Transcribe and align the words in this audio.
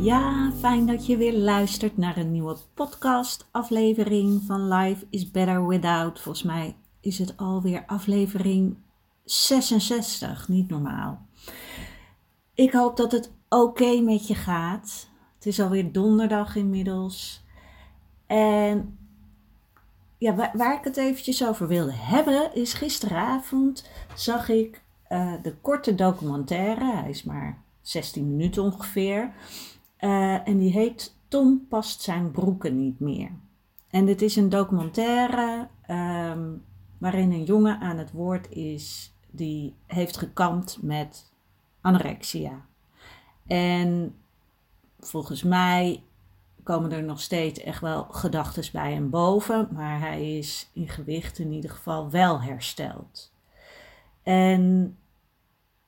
Ja, 0.00 0.52
fijn 0.58 0.86
dat 0.86 1.06
je 1.06 1.16
weer 1.16 1.38
luistert 1.38 1.96
naar 1.96 2.16
een 2.16 2.32
nieuwe 2.32 2.56
podcast-aflevering 2.74 4.42
van 4.46 4.68
Life 4.68 5.06
is 5.10 5.30
Better 5.30 5.66
Without. 5.66 6.20
Volgens 6.20 6.44
mij 6.44 6.76
is 7.00 7.18
het 7.18 7.36
alweer 7.36 7.84
aflevering 7.86 8.76
66, 9.24 10.48
niet 10.48 10.68
normaal. 10.68 11.26
Ik 12.54 12.72
hoop 12.72 12.96
dat 12.96 13.12
het 13.12 13.32
oké 13.48 14.00
met 14.00 14.26
je 14.26 14.34
gaat. 14.34 15.08
Het 15.34 15.46
is 15.46 15.60
alweer 15.60 15.92
donderdag 15.92 16.56
inmiddels. 16.56 17.44
En 18.26 18.98
ja, 20.18 20.50
waar, 20.54 20.78
ik 20.78 20.84
het 20.84 20.96
eventjes 20.96 21.46
over 21.46 21.66
wilde 21.66 21.94
hebben, 21.94 22.54
is 22.54 22.72
gisteravond 22.72 23.90
zag 24.14 24.48
ik 24.48 24.82
uh, 25.08 25.32
de 25.42 25.54
korte 25.54 25.94
documentaire. 25.94 26.92
Hij 26.92 27.10
is 27.10 27.22
maar 27.22 27.62
16 27.80 28.30
minuten 28.36 28.62
ongeveer. 28.62 29.32
Uh, 30.00 30.48
en 30.48 30.58
die 30.58 30.72
heet 30.72 31.14
Tom 31.28 31.66
past 31.68 32.02
zijn 32.02 32.30
broeken 32.30 32.78
niet 32.78 33.00
meer. 33.00 33.30
En 33.90 34.04
dit 34.04 34.22
is 34.22 34.36
een 34.36 34.48
documentaire 34.48 35.68
um, 35.90 36.64
waarin 36.98 37.32
een 37.32 37.44
jongen 37.44 37.80
aan 37.80 37.98
het 37.98 38.12
woord 38.12 38.50
is 38.50 39.14
die 39.30 39.74
heeft 39.86 40.16
gekampt 40.16 40.78
met 40.82 41.32
anorexia. 41.80 42.66
En 43.46 44.14
volgens 44.98 45.42
mij 45.42 46.02
komen 46.62 46.92
er 46.92 47.02
nog 47.02 47.20
steeds 47.20 47.60
echt 47.60 47.80
wel 47.80 48.02
gedachten 48.02 48.64
bij 48.72 48.92
hem 48.92 49.10
boven, 49.10 49.68
maar 49.72 50.00
hij 50.00 50.38
is 50.38 50.70
in 50.72 50.88
gewicht 50.88 51.38
in 51.38 51.52
ieder 51.52 51.70
geval 51.70 52.10
wel 52.10 52.40
hersteld. 52.42 53.32
En 54.22 54.96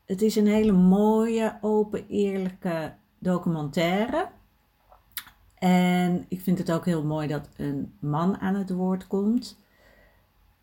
het 0.04 0.22
is 0.22 0.36
een 0.36 0.46
hele 0.46 0.72
mooie, 0.72 1.58
open, 1.60 2.06
eerlijke 2.08 2.94
documentaire. 3.22 4.28
En 5.54 6.24
ik 6.28 6.40
vind 6.40 6.58
het 6.58 6.72
ook 6.72 6.84
heel 6.84 7.04
mooi 7.04 7.28
dat 7.28 7.48
een 7.56 7.96
man 8.00 8.38
aan 8.38 8.54
het 8.54 8.70
woord 8.70 9.06
komt. 9.06 9.60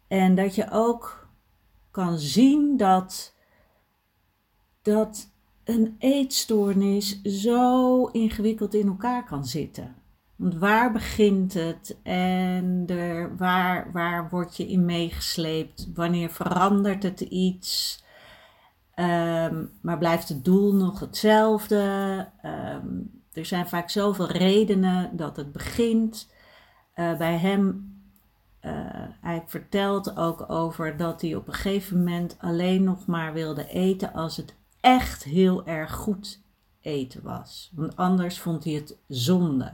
En 0.07 0.35
dat 0.35 0.55
je 0.55 0.71
ook 0.71 1.27
kan 1.91 2.17
zien 2.17 2.77
dat, 2.77 3.35
dat 4.81 5.31
een 5.63 5.95
eetstoornis 5.99 7.21
zo 7.21 8.05
ingewikkeld 8.05 8.73
in 8.73 8.87
elkaar 8.87 9.25
kan 9.25 9.45
zitten. 9.45 9.95
Want 10.35 10.57
waar 10.57 10.91
begint 10.91 11.53
het 11.53 11.97
en 12.03 12.83
er, 12.87 13.37
waar, 13.37 13.91
waar 13.91 14.29
word 14.29 14.57
je 14.57 14.67
in 14.67 14.85
meegesleept? 14.85 15.89
Wanneer 15.93 16.29
verandert 16.29 17.03
het 17.03 17.21
iets? 17.21 18.03
Ehm, 18.99 19.63
maar 19.81 19.97
blijft 19.97 20.29
het 20.29 20.45
doel 20.45 20.73
nog 20.73 20.99
hetzelfde? 20.99 22.27
Ehm, 22.41 22.87
er 23.33 23.45
zijn 23.45 23.67
vaak 23.67 23.89
zoveel 23.89 24.27
redenen 24.27 25.17
dat 25.17 25.35
het 25.35 25.51
begint. 25.51 26.31
Uh, 26.95 27.17
bij 27.17 27.37
hem, 27.37 27.93
uh, 28.61 28.71
hij 29.21 29.43
vertelt 29.45 30.17
ook 30.17 30.49
over 30.51 30.97
dat 30.97 31.21
hij 31.21 31.35
op 31.35 31.47
een 31.47 31.53
gegeven 31.53 31.97
moment 31.97 32.35
alleen 32.39 32.83
nog 32.83 33.05
maar 33.05 33.33
wilde 33.33 33.67
eten 33.67 34.13
als 34.13 34.37
het 34.37 34.55
echt 34.79 35.23
heel 35.23 35.65
erg 35.65 35.93
goed 35.93 36.41
eten 36.81 37.23
was. 37.23 37.71
Want 37.75 37.95
anders 37.95 38.39
vond 38.39 38.63
hij 38.63 38.73
het 38.73 38.97
zonde. 39.07 39.73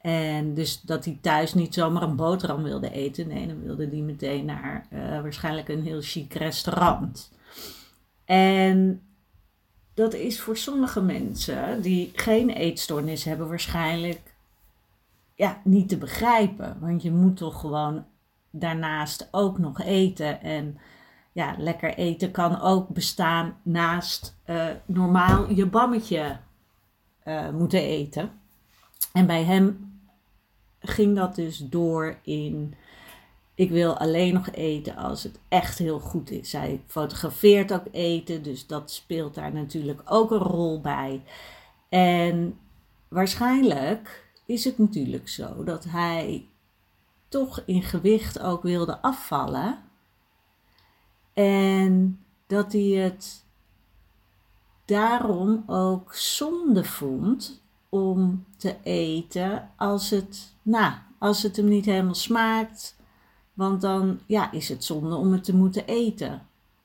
En 0.00 0.54
dus 0.54 0.80
dat 0.80 1.04
hij 1.04 1.18
thuis 1.20 1.54
niet 1.54 1.74
zomaar 1.74 2.02
een 2.02 2.16
boterham 2.16 2.62
wilde 2.62 2.90
eten. 2.90 3.28
Nee, 3.28 3.46
dan 3.46 3.62
wilde 3.62 3.88
hij 3.88 4.00
meteen 4.00 4.44
naar 4.44 4.86
uh, 4.92 5.20
waarschijnlijk 5.20 5.68
een 5.68 5.82
heel 5.82 6.00
chic 6.00 6.34
restaurant. 6.34 7.36
En 8.28 9.02
dat 9.94 10.14
is 10.14 10.40
voor 10.40 10.56
sommige 10.56 11.00
mensen 11.00 11.82
die 11.82 12.10
geen 12.14 12.50
eetstoornis 12.50 13.24
hebben 13.24 13.48
waarschijnlijk 13.48 14.34
ja, 15.34 15.60
niet 15.64 15.88
te 15.88 15.96
begrijpen. 15.96 16.76
Want 16.80 17.02
je 17.02 17.10
moet 17.10 17.36
toch 17.36 17.60
gewoon 17.60 18.04
daarnaast 18.50 19.28
ook 19.30 19.58
nog 19.58 19.80
eten. 19.80 20.42
En 20.42 20.78
ja, 21.32 21.54
lekker 21.58 21.94
eten 21.94 22.30
kan 22.30 22.60
ook 22.60 22.88
bestaan 22.88 23.56
naast 23.62 24.36
uh, 24.46 24.66
normaal 24.86 25.52
je 25.52 25.66
bammetje 25.66 26.38
uh, 27.24 27.50
moeten 27.50 27.82
eten. 27.82 28.30
En 29.12 29.26
bij 29.26 29.44
hem 29.44 29.92
ging 30.80 31.16
dat 31.16 31.34
dus 31.34 31.58
door 31.58 32.18
in 32.22 32.74
ik 33.58 33.70
wil 33.70 33.96
alleen 33.96 34.34
nog 34.34 34.50
eten 34.50 34.96
als 34.96 35.22
het 35.22 35.38
echt 35.48 35.78
heel 35.78 36.00
goed 36.00 36.30
is. 36.30 36.52
Hij 36.52 36.82
fotografeert 36.86 37.72
ook 37.72 37.86
eten, 37.90 38.42
dus 38.42 38.66
dat 38.66 38.90
speelt 38.90 39.34
daar 39.34 39.52
natuurlijk 39.52 40.00
ook 40.04 40.30
een 40.30 40.38
rol 40.38 40.80
bij. 40.80 41.22
En 41.88 42.58
waarschijnlijk 43.08 44.30
is 44.46 44.64
het 44.64 44.78
natuurlijk 44.78 45.28
zo 45.28 45.64
dat 45.64 45.84
hij 45.84 46.46
toch 47.28 47.62
in 47.66 47.82
gewicht 47.82 48.40
ook 48.40 48.62
wilde 48.62 49.02
afvallen. 49.02 49.78
En 51.32 52.24
dat 52.46 52.72
hij 52.72 52.82
het 52.82 53.44
daarom 54.84 55.62
ook 55.66 56.14
zonde 56.14 56.84
vond 56.84 57.62
om 57.88 58.44
te 58.56 58.76
eten 58.82 59.70
als 59.76 60.10
het, 60.10 60.54
nou, 60.62 60.92
als 61.18 61.42
het 61.42 61.56
hem 61.56 61.68
niet 61.68 61.84
helemaal 61.84 62.14
smaakt 62.14 62.96
want 63.58 63.80
dan 63.80 64.20
ja, 64.26 64.52
is 64.52 64.68
het 64.68 64.84
zonde 64.84 65.14
om 65.14 65.32
het 65.32 65.44
te 65.44 65.56
moeten 65.56 65.86
eten. 65.86 66.42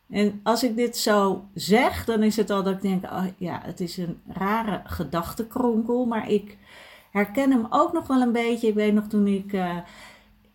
En 0.10 0.40
als 0.44 0.64
ik 0.64 0.76
dit 0.76 0.98
zo 0.98 1.46
zeg, 1.54 2.06
dan 2.06 2.24
is 2.24 2.36
het 2.36 2.50
al 2.50 2.64
dat 2.64 2.74
ik 2.74 2.82
denk, 2.82 3.04
oh, 3.04 3.26
ja, 3.38 3.62
het 3.64 3.80
is 3.80 3.98
een 3.98 4.22
rare 4.28 4.82
gedachtenkronkel, 4.86 6.06
maar 6.06 6.30
ik 6.30 6.58
herken 7.12 7.52
hem 7.52 7.66
ook 7.70 7.94
nog 7.94 8.08
wel 8.08 8.22
een 8.22 8.32
beetje. 8.32 8.68
Ik 8.68 8.74
weet 8.74 8.94
nog 8.94 9.08
toen 9.08 9.28
ik 9.28 9.54
uh, 9.54 9.78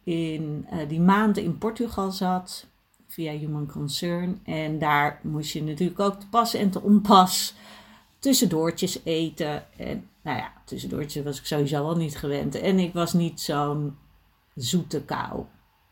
in 0.04 0.66
uh, 0.72 0.88
die 0.88 1.00
maanden 1.00 1.42
in 1.42 1.58
Portugal 1.58 2.10
zat, 2.10 2.66
via 3.06 3.32
Human 3.32 3.66
Concern, 3.66 4.40
en 4.44 4.78
daar 4.78 5.20
moest 5.22 5.52
je 5.52 5.62
natuurlijk 5.62 6.00
ook 6.00 6.20
te 6.20 6.28
pas 6.28 6.54
en 6.54 6.70
te 6.70 6.82
onpas 6.82 7.54
tussendoortjes 8.18 9.00
eten. 9.04 9.64
En 9.76 10.08
nou 10.22 10.38
ja, 10.38 10.52
tussendoortjes 10.64 11.24
was 11.24 11.38
ik 11.38 11.46
sowieso 11.46 11.84
al 11.84 11.96
niet 11.96 12.16
gewend. 12.16 12.54
En 12.54 12.78
ik 12.78 12.92
was 12.92 13.12
niet 13.12 13.40
zo'n 13.40 13.96
zoete 14.54 15.02
kou. 15.02 15.44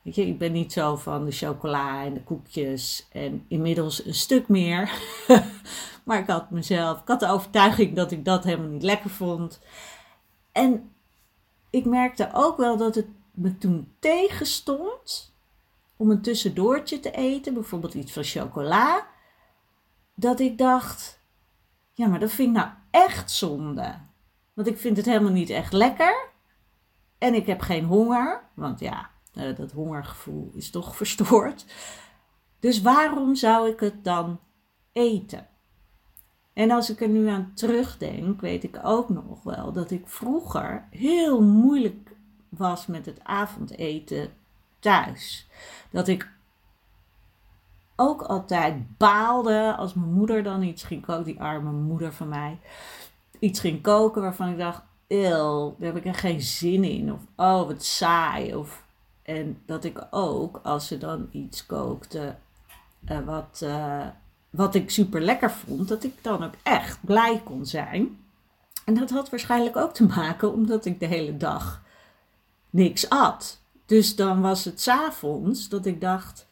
Weet 0.06 0.15
je, 0.15 0.27
ik 0.27 0.39
ben 0.39 0.53
niet 0.53 0.72
zo 0.72 0.97
van 0.97 1.25
de 1.25 1.31
chocola 1.31 2.05
en 2.05 2.15
de 2.15 2.22
koekjes 2.22 3.06
en 3.12 3.44
inmiddels 3.49 4.05
een 4.05 4.14
stuk 4.14 4.49
meer. 4.49 4.91
maar 6.05 6.19
ik 6.19 6.26
had 6.26 6.50
mezelf, 6.50 7.00
ik 7.00 7.08
had 7.08 7.20
de 7.20 7.29
overtuiging 7.29 7.94
dat 7.94 8.11
ik 8.11 8.25
dat 8.25 8.44
helemaal 8.44 8.69
niet 8.69 8.82
lekker 8.82 9.11
vond. 9.11 9.61
En 10.53 10.93
ik 11.70 11.85
merkte 11.85 12.31
ook 12.32 12.56
wel 12.56 12.76
dat 12.76 12.94
het 12.94 13.06
me 13.35 13.58
toen 13.58 13.93
tegenstond 13.99 15.35
om 15.97 16.11
een 16.11 16.23
tussendoortje 16.23 17.00
te 17.00 17.11
eten, 17.11 17.55
bijvoorbeeld 17.55 17.94
iets 17.94 18.12
van 18.12 18.25
chocola. 18.25 19.06
Dat 20.14 20.41
ik 20.41 20.59
dacht, 20.59 21.20
ja, 21.93 22.06
maar 22.06 22.20
dat 22.20 22.31
vind 22.31 22.49
ik 22.49 22.62
nou 22.62 22.69
echt 22.91 23.31
zonde. 23.31 23.94
Want 24.52 24.69
ik 24.69 24.79
vind 24.79 24.97
het 24.97 25.06
helemaal 25.06 25.32
niet 25.32 25.50
echt 25.50 25.73
lekker. 25.73 26.29
En 27.19 27.35
ik 27.35 27.47
heb 27.47 27.61
geen 27.61 27.85
honger, 27.85 28.43
want 28.55 28.81
ja, 28.81 29.14
uh, 29.37 29.56
dat 29.56 29.73
hongergevoel 29.73 30.50
is 30.55 30.71
toch 30.71 30.97
verstoord. 31.00 31.65
Dus 32.61 32.83
waarom 32.83 33.35
zou 33.35 33.69
ik 33.69 33.81
het 33.81 34.05
dan 34.05 34.41
eten? 34.93 35.47
En 36.53 36.71
als 36.71 36.91
ik 36.91 37.00
er 37.00 37.09
nu 37.09 37.29
aan 37.29 37.53
terugdenk, 37.55 38.41
weet 38.41 38.65
ik 38.65 38.79
ook 38.83 39.09
nog 39.09 39.43
wel 39.43 39.73
dat 39.73 39.91
ik 39.91 40.09
vroeger 40.09 40.85
heel 40.91 41.43
moeilijk 41.43 42.11
was 42.49 42.87
met 42.87 43.06
het 43.06 43.21
avondeten 43.23 44.33
thuis. 44.79 45.49
Dat 45.91 46.09
ik 46.09 46.31
ook 47.97 48.23
altijd 48.23 48.97
baalde 48.97 49.75
als 49.77 49.94
mijn 49.94 50.12
moeder 50.12 50.43
dan 50.43 50.62
iets 50.62 50.83
ging 50.83 51.06
koken, 51.06 51.25
die 51.25 51.41
arme 51.41 51.73
moeder 51.73 52.12
van 52.12 52.29
mij, 52.29 52.59
iets 53.38 53.61
ging 53.61 53.83
koken 53.83 54.23
waarvan 54.23 54.49
ik 54.49 54.59
dacht, 54.59 54.83
eeuw, 55.09 55.77
daar 55.79 55.93
heb 55.93 55.97
ik 55.97 56.06
er 56.06 56.15
geen 56.15 56.41
zin 56.41 56.85
in. 56.85 57.12
Of, 57.12 57.21
oh, 57.37 57.67
wat 57.67 57.85
saai. 57.85 58.55
Of, 58.55 58.86
en 59.26 59.62
dat 59.67 59.84
ik 59.84 60.06
ook, 60.11 60.61
als 60.62 60.87
ze 60.87 60.99
dan 60.99 61.28
iets 61.31 61.67
kookte 61.67 62.34
uh, 63.11 63.20
wat, 63.20 63.61
uh, 63.64 64.06
wat 64.50 64.75
ik 64.75 64.90
super 64.90 65.20
lekker 65.20 65.50
vond, 65.50 65.88
dat 65.88 66.05
ik 66.05 66.12
dan 66.23 66.44
ook 66.44 66.55
echt 66.62 66.99
blij 67.05 67.40
kon 67.44 67.67
zijn. 67.67 68.19
En 68.84 68.94
dat 68.94 69.11
had 69.11 69.31
waarschijnlijk 69.31 69.76
ook 69.76 69.94
te 69.94 70.06
maken 70.06 70.52
omdat 70.52 70.84
ik 70.84 71.00
de 71.00 71.06
hele 71.06 71.37
dag 71.37 71.82
niks 72.70 73.08
at. 73.08 73.61
Dus 73.87 74.17
dan 74.17 74.40
was 74.40 74.64
het 74.64 74.81
s'avonds 74.81 75.69
dat 75.69 75.87
ik 75.87 76.00
dacht, 76.00 76.49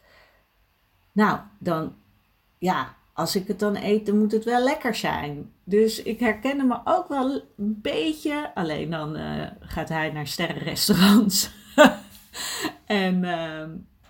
nou, 1.11 1.39
dan, 1.59 1.95
ja, 2.57 2.95
als 3.13 3.35
ik 3.35 3.47
het 3.47 3.59
dan 3.59 3.75
eet, 3.75 4.05
dan 4.05 4.17
moet 4.17 4.31
het 4.31 4.43
wel 4.43 4.63
lekker 4.63 4.95
zijn. 4.95 5.51
Dus 5.63 6.01
ik 6.01 6.19
herkende 6.19 6.63
me 6.63 6.79
ook 6.83 7.07
wel 7.07 7.31
een 7.57 7.79
beetje. 7.81 8.51
Alleen 8.53 8.89
dan 8.89 9.17
uh, 9.17 9.47
gaat 9.59 9.89
hij 9.89 10.11
naar 10.11 10.27
sterrenrestaurants. 10.27 11.49
en 12.85 13.15
uh, 13.15 13.63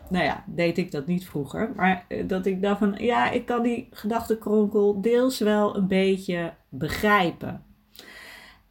nou 0.09 0.23
ja, 0.23 0.43
deed 0.47 0.77
ik 0.77 0.91
dat 0.91 1.07
niet 1.07 1.25
vroeger. 1.27 1.71
Maar 1.75 2.05
uh, 2.09 2.27
dat 2.27 2.45
ik 2.45 2.61
dacht 2.61 2.79
van, 2.79 2.95
ja, 2.97 3.29
ik 3.29 3.45
kan 3.45 3.63
die 3.63 3.87
gedachtenkronkel 3.91 5.01
deels 5.01 5.39
wel 5.39 5.75
een 5.75 5.87
beetje 5.87 6.53
begrijpen. 6.69 7.63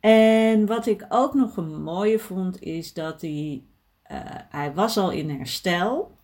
En 0.00 0.66
wat 0.66 0.86
ik 0.86 1.06
ook 1.08 1.34
nog 1.34 1.56
een 1.56 1.82
mooie 1.82 2.18
vond, 2.18 2.62
is 2.62 2.92
dat 2.92 3.20
hij, 3.20 3.64
uh, 4.12 4.18
hij 4.48 4.74
was 4.74 4.96
al 4.96 5.10
in 5.10 5.30
herstel. 5.30 6.16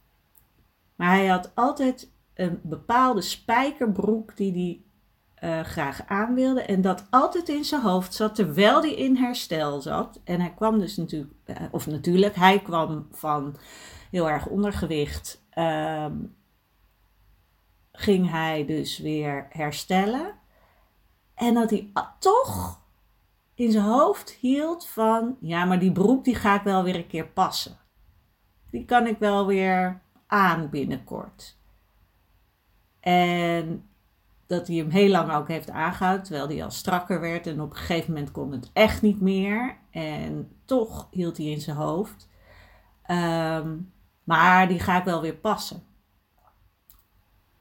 Maar 0.97 1.11
hij 1.11 1.27
had 1.27 1.53
altijd 1.55 2.12
een 2.35 2.61
bepaalde 2.62 3.21
spijkerbroek 3.21 4.37
die 4.37 4.53
hij 4.53 4.81
uh, 5.40 5.60
graag 5.60 6.06
aan. 6.06 6.38
En 6.58 6.81
dat 6.81 7.06
altijd 7.10 7.48
in 7.48 7.64
zijn 7.64 7.82
hoofd 7.82 8.14
zat 8.14 8.34
terwijl 8.34 8.81
hij 8.81 8.94
in 8.94 9.16
herstel 9.16 9.81
zat. 9.81 10.20
En 10.25 10.40
hij 10.40 10.54
kwam 10.54 10.78
dus 10.78 10.96
natuurlijk, 10.96 11.32
uh, 11.46 11.56
of 11.70 11.87
natuurlijk, 11.87 12.34
hij 12.34 12.60
kwam 12.60 13.08
van 13.12 13.56
heel 14.10 14.31
erg 14.31 14.46
ondergewicht. 14.46 15.44
Uh, 15.54 16.06
ging 17.92 18.31
hij 18.31 18.66
dus 18.66 18.98
weer 18.98 19.46
herstellen. 19.50 20.34
En 21.34 21.54
dat 21.54 21.70
hij 21.70 21.90
toch 22.19 22.81
in 23.54 23.70
zijn 23.70 23.84
hoofd 23.84 24.31
hield 24.31 24.88
van, 24.88 25.36
ja, 25.40 25.64
maar 25.64 25.78
die 25.78 25.93
broek 25.93 26.25
die 26.25 26.34
ga 26.34 26.54
ik 26.54 26.62
wel 26.62 26.82
weer 26.82 26.94
een 26.94 27.06
keer 27.06 27.26
passen. 27.26 27.78
Die 28.70 28.84
kan 28.84 29.06
ik 29.06 29.19
wel 29.19 29.46
weer 29.46 30.00
aan 30.26 30.70
binnenkort. 30.70 31.58
En 33.00 33.89
dat 34.50 34.67
hij 34.67 34.76
hem 34.76 34.88
heel 34.88 35.08
lang 35.08 35.32
ook 35.32 35.49
heeft 35.49 35.70
aangehouden, 35.70 36.25
terwijl 36.25 36.49
hij 36.49 36.64
al 36.64 36.70
strakker 36.70 37.20
werd. 37.20 37.47
En 37.47 37.61
op 37.61 37.70
een 37.70 37.76
gegeven 37.76 38.12
moment 38.12 38.31
kon 38.31 38.52
het 38.52 38.70
echt 38.73 39.02
niet 39.02 39.20
meer. 39.20 39.76
En 39.91 40.52
toch 40.64 41.08
hield 41.11 41.37
hij 41.37 41.47
in 41.47 41.61
zijn 41.61 41.76
hoofd. 41.76 42.29
Um, 43.11 43.93
maar 44.25 44.69
die 44.69 44.79
ga 44.79 44.99
ik 44.99 45.05
wel 45.05 45.20
weer 45.20 45.37
passen. 45.37 45.82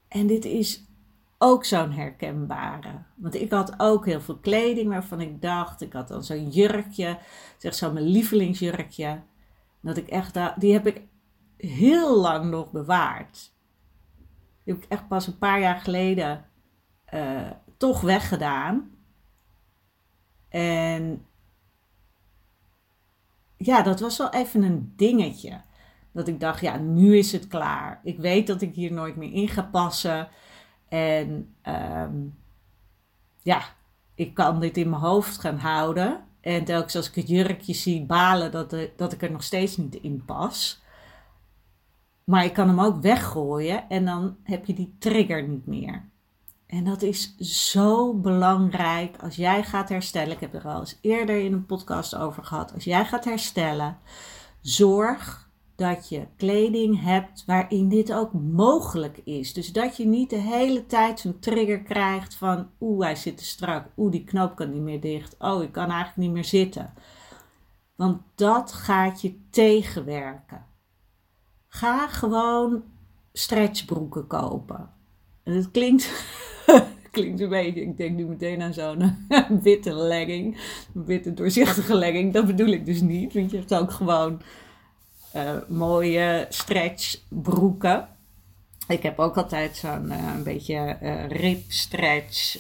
En 0.08 0.28
dit 0.28 0.46
is 0.46 0.86
ook 1.38 1.66
zo'n 1.66 1.92
herkenbare. 1.92 3.04
Want 3.16 3.36
ik 3.36 3.52
had 3.52 3.74
ook 3.78 4.06
heel 4.06 4.22
veel 4.22 4.38
kleding 4.38 4.90
waarvan 4.90 5.22
ik 5.22 5.42
dacht, 5.42 5.82
ik 5.82 5.94
had 5.94 6.08
dan 6.08 6.24
zo'n 6.24 6.50
jurkje, 6.50 7.18
zeg 7.58 7.74
zo 7.74 7.92
mijn 7.92 8.06
lievelingsjurkje. 8.06 9.22
Dat 9.82 9.98
ik 9.98 10.08
echt, 10.08 10.38
die 10.60 10.74
heb 10.74 10.88
ik 10.88 11.02
heel 11.58 12.20
lang 12.20 12.50
nog 12.50 12.72
bewaard. 12.72 13.54
Die 14.64 14.74
heb 14.74 14.84
ik 14.84 14.90
echt 14.90 15.08
pas 15.08 15.28
een 15.28 15.38
paar 15.38 15.60
jaar 15.60 15.80
geleden 15.80 16.49
uh, 17.14 17.52
toch 17.78 18.02
weggedaan. 18.02 18.92
En 20.50 21.26
ja, 23.58 23.82
dat 23.82 24.00
was 24.00 24.18
wel 24.18 24.30
even 24.30 24.64
een 24.64 24.94
dingetje. 24.96 25.62
Dat 26.12 26.28
ik 26.28 26.40
dacht, 26.40 26.62
ja, 26.62 26.78
nu 26.78 27.18
is 27.18 27.32
het 27.32 27.48
klaar. 27.48 28.00
Ik 28.04 28.20
weet 28.20 28.48
dat 28.48 28.62
ik 28.62 28.76
hier 28.76 28.94
nooit 28.94 29.16
meer 29.16 29.34
in 29.34 29.48
ga 29.48 29.62
passen. 29.62 30.28
En 30.88 31.56
um, 31.68 32.38
ja, 33.42 33.62
ik 34.16 34.34
kan 34.34 34.60
dit 34.60 34.78
in 34.78 34.90
mijn 34.90 35.02
hoofd 35.02 35.40
gaan 35.40 35.58
houden. 35.58 36.24
En 36.42 36.66
telkens 36.66 36.96
als 36.96 37.10
ik 37.10 37.16
het 37.16 37.28
jurkje 37.28 37.74
zie 37.74 38.06
balen 38.06 38.52
dat, 38.52 38.70
de, 38.70 38.92
dat 38.96 39.14
ik 39.14 39.22
er 39.22 39.32
nog 39.32 39.44
steeds 39.44 39.78
niet 39.78 39.96
in 39.96 40.26
pas. 40.26 40.82
Maar 42.24 42.46
ik 42.46 42.54
kan 42.54 42.68
hem 42.68 42.80
ook 42.80 43.02
weggooien 43.02 43.90
en 43.90 44.06
dan 44.06 44.38
heb 44.44 44.66
je 44.66 44.74
die 44.74 44.96
trigger 45.00 45.48
niet 45.48 45.66
meer. 45.66 46.10
En 46.70 46.84
dat 46.84 47.02
is 47.02 47.38
zo 47.38 48.14
belangrijk 48.14 49.16
als 49.22 49.36
jij 49.36 49.64
gaat 49.64 49.90
herstellen. 49.90 50.32
Ik 50.32 50.40
heb 50.40 50.54
er 50.54 50.68
al 50.68 50.80
eens 50.80 50.98
eerder 51.02 51.40
in 51.40 51.54
een 51.54 51.66
podcast 51.66 52.16
over 52.16 52.44
gehad. 52.44 52.74
Als 52.74 52.84
jij 52.84 53.06
gaat 53.06 53.26
herstellen, 53.26 53.98
zorg 54.62 55.50
dat 55.76 56.10
je 56.10 56.28
kleding 56.38 57.02
hebt 57.02 57.44
waarin 57.46 57.90
dit 57.90 58.14
ook 58.14 58.34
mogelijk 58.34 59.18
is. 59.24 59.54
Dus 59.54 59.72
dat 59.72 59.98
je 59.98 60.06
niet 60.06 60.30
de 60.30 60.36
hele 60.36 60.86
tijd 60.86 61.20
zo'n 61.20 61.40
trigger 61.40 61.82
krijgt 61.82 62.36
van 62.36 62.70
oeh, 62.80 63.06
hij 63.06 63.16
zit 63.16 63.38
te 63.38 63.46
strak. 63.46 63.86
Oeh, 63.98 64.12
die 64.12 64.24
knoop 64.24 64.56
kan 64.56 64.74
niet 64.74 64.82
meer 64.82 65.02
dicht. 65.02 65.36
Oh, 65.40 65.64
ik 65.64 65.72
kan 65.72 65.90
eigenlijk 65.90 66.18
niet 66.18 66.32
meer 66.32 66.46
zitten. 66.46 66.94
Want 67.96 68.22
dat 68.36 68.72
gaat 68.72 69.22
je 69.22 69.40
tegenwerken. 69.50 70.66
Ga 71.68 72.08
gewoon 72.08 72.84
stretchbroeken 73.34 74.28
kopen. 74.28 74.90
En 75.44 75.54
het 75.54 75.72
klinkt, 75.72 76.06
klinkt 77.12 77.40
een 77.40 77.50
beetje, 77.50 77.82
ik 77.82 77.98
denk 77.98 78.16
nu 78.16 78.26
meteen 78.26 78.62
aan 78.62 78.74
zo'n 78.74 79.28
witte 79.64 79.94
legging. 79.94 80.58
Een 80.96 81.06
witte 81.06 81.34
doorzichtige 81.34 81.96
legging. 81.96 82.34
Dat 82.34 82.46
bedoel 82.46 82.68
ik 82.68 82.86
dus 82.86 83.02
niet. 83.02 83.34
Want 83.34 83.52
je 83.52 83.58
hebt 83.58 83.74
ook 83.74 83.92
gewoon 83.92 84.42
uh, 85.36 85.52
mooie 85.68 86.46
stretchbroeken. 86.50 88.08
Ik 88.88 89.04
heb 89.04 89.20
ook 89.20 89.38
altijd 89.38 89.78
zo'n 89.78 90.06
uh, 90.06 90.34
een 90.36 90.44
beetje 90.44 90.98
uh, 91.42 91.56
stretch 91.68 92.58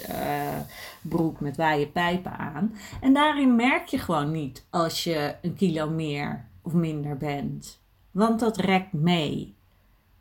broek 1.01 1.39
met 1.39 1.57
waaie 1.57 1.87
pijpen 1.87 2.37
aan. 2.37 2.75
En 3.01 3.13
daarin 3.13 3.55
merk 3.55 3.87
je 3.87 3.97
gewoon 3.97 4.31
niet 4.31 4.65
als 4.69 5.03
je 5.03 5.35
een 5.41 5.55
kilo 5.55 5.89
meer 5.89 6.45
of 6.61 6.73
minder 6.73 7.17
bent. 7.17 7.79
Want 8.11 8.39
dat 8.39 8.57
rekt 8.57 8.93
mee. 8.93 9.55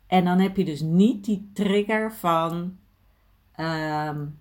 En 0.07 0.25
dan 0.25 0.39
heb 0.39 0.57
je 0.57 0.65
dus 0.65 0.81
niet 0.81 1.25
die 1.25 1.49
trigger 1.53 2.13
van, 2.13 2.77
um, 3.59 4.39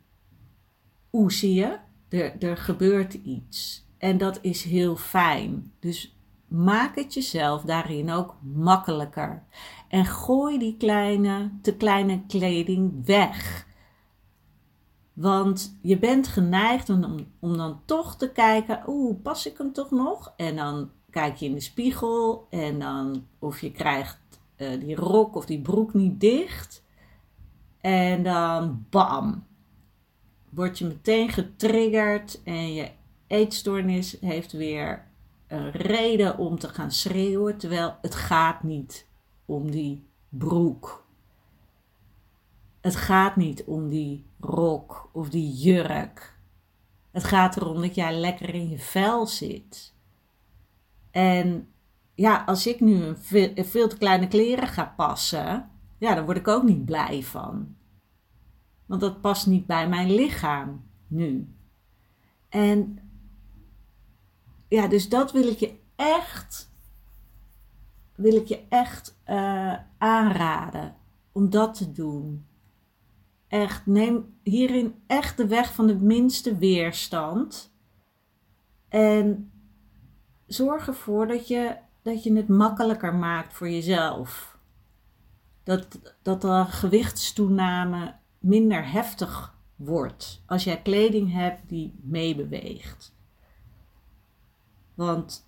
oeh 1.13 1.31
zie 1.31 1.55
je, 1.55 1.79
er, 2.09 2.43
er 2.43 2.57
gebeurt 2.57 3.15
iets. 3.15 3.87
En 3.99 4.19
dat 4.19 4.39
is 4.43 4.63
heel 4.63 4.97
fijn. 4.97 5.73
Dus 5.79 6.17
maak 6.49 6.97
het 6.97 7.15
jezelf 7.15 7.63
daarin 7.63 8.11
ook 8.11 8.35
makkelijker. 8.55 9.43
En 9.89 10.05
gooi 10.05 10.59
die 10.59 10.77
kleine, 10.77 11.51
te 11.63 11.77
kleine 11.77 12.27
kleding 12.27 13.07
weg. 13.07 13.67
Want 15.13 15.79
je 15.83 15.99
bent 15.99 16.29
geneigd 16.29 16.91
om, 16.91 17.27
om 17.39 17.57
dan 17.57 17.81
toch 17.85 18.17
te 18.17 18.33
kijken, 18.33 18.83
oeh, 18.87 19.23
pas 19.23 19.47
ik 19.47 19.59
hem 19.59 19.73
toch 19.73 19.91
nog? 19.91 20.33
En 20.37 20.57
dan 20.57 20.91
kijk 21.11 21.37
je 21.37 21.47
in 21.47 21.55
de 21.55 21.61
spiegel 21.61 22.47
en 22.51 22.79
dan 22.79 23.27
of 23.39 23.61
je 23.61 23.73
krijgt 23.73 24.19
uh, 24.57 24.81
die 24.81 24.97
rok 24.97 25.35
of 25.35 25.47
die 25.47 25.61
broek 25.61 25.95
niet 25.95 26.21
dicht. 26.21 26.85
En 27.81 28.23
dan 28.23 28.87
bam, 28.91 29.47
word 30.51 30.79
je 30.79 30.85
meteen 30.85 31.29
getriggerd 31.29 32.43
en 32.43 32.75
je 32.75 32.91
eetstoornis 33.27 34.17
heeft 34.21 34.53
weer 34.53 35.07
een 35.47 35.71
reden 35.71 36.39
om 36.39 36.59
te 36.59 36.69
gaan 36.69 36.93
schreeuwen, 36.93 37.59
terwijl 37.59 37.97
het 38.03 38.15
gaat 38.15 38.63
niet 38.63 39.07
om 39.45 39.71
die 39.71 40.07
broek. 40.29 41.07
Het 42.81 42.97
gaat 42.97 43.37
niet 43.37 43.65
om 43.65 43.89
die 43.89 44.25
rok 44.41 45.11
of 45.13 45.29
die 45.29 45.53
jurk. 45.53 46.37
Het 47.11 47.25
gaat 47.25 47.57
erom 47.57 47.81
dat 47.81 47.95
jij 47.95 48.15
lekker 48.15 48.55
in 48.55 48.69
je 48.69 48.79
vel 48.79 49.27
zit. 49.27 49.95
En 51.11 51.69
ja, 52.15 52.43
als 52.47 52.67
ik 52.67 52.81
nu 52.81 53.03
een 53.03 53.19
veel, 53.65 53.89
te 53.89 53.99
kleine 53.99 54.29
kleren 54.29 54.69
ga 54.69 54.93
passen, 54.97 55.71
ja, 55.99 56.15
dan 56.15 56.25
word 56.25 56.37
ik 56.37 56.49
ook 56.49 56.63
niet 56.63 56.85
blij 56.85 57.23
van. 57.23 57.77
Want 58.87 59.01
dat 59.01 59.21
past 59.21 59.47
niet 59.47 59.67
bij 59.67 59.89
mijn 59.89 60.15
lichaam 60.15 60.85
nu. 61.07 61.55
En 62.49 62.99
ja, 64.69 64.87
dus 64.87 65.09
dat 65.09 65.33
wil 65.33 65.49
ik 65.49 65.59
je 65.59 65.79
echt, 65.97 66.71
wil 68.15 68.35
ik 68.35 68.47
je 68.47 68.65
echt 68.69 69.19
uh, 69.27 69.75
aanraden 69.99 70.97
om 71.33 71.51
dat 71.51 71.75
te 71.75 71.93
doen. 71.93 72.47
Echt, 73.49 73.87
neem 73.87 74.35
hierin 74.43 74.95
echt 75.07 75.37
de 75.37 75.47
weg 75.47 75.75
van 75.75 75.87
de 75.87 75.97
minste 75.97 76.57
weerstand. 76.57 77.73
En 78.89 79.53
zorg 80.47 80.87
ervoor 80.87 81.27
dat 81.27 81.49
je 81.49 81.77
dat 82.03 82.23
je 82.23 82.37
het 82.37 82.49
makkelijker 82.49 83.15
maakt 83.15 83.55
voor 83.55 83.71
jezelf. 83.71 84.58
Dat, 85.69 85.99
dat 86.23 86.41
de 86.41 86.65
gewichtstoename 86.69 88.15
minder 88.39 88.91
heftig 88.91 89.55
wordt 89.77 90.43
als 90.47 90.65
jij 90.65 90.83
kleding 90.83 91.33
hebt 91.33 91.69
die 91.69 91.99
meebeweegt. 92.03 93.15
Want 94.95 95.47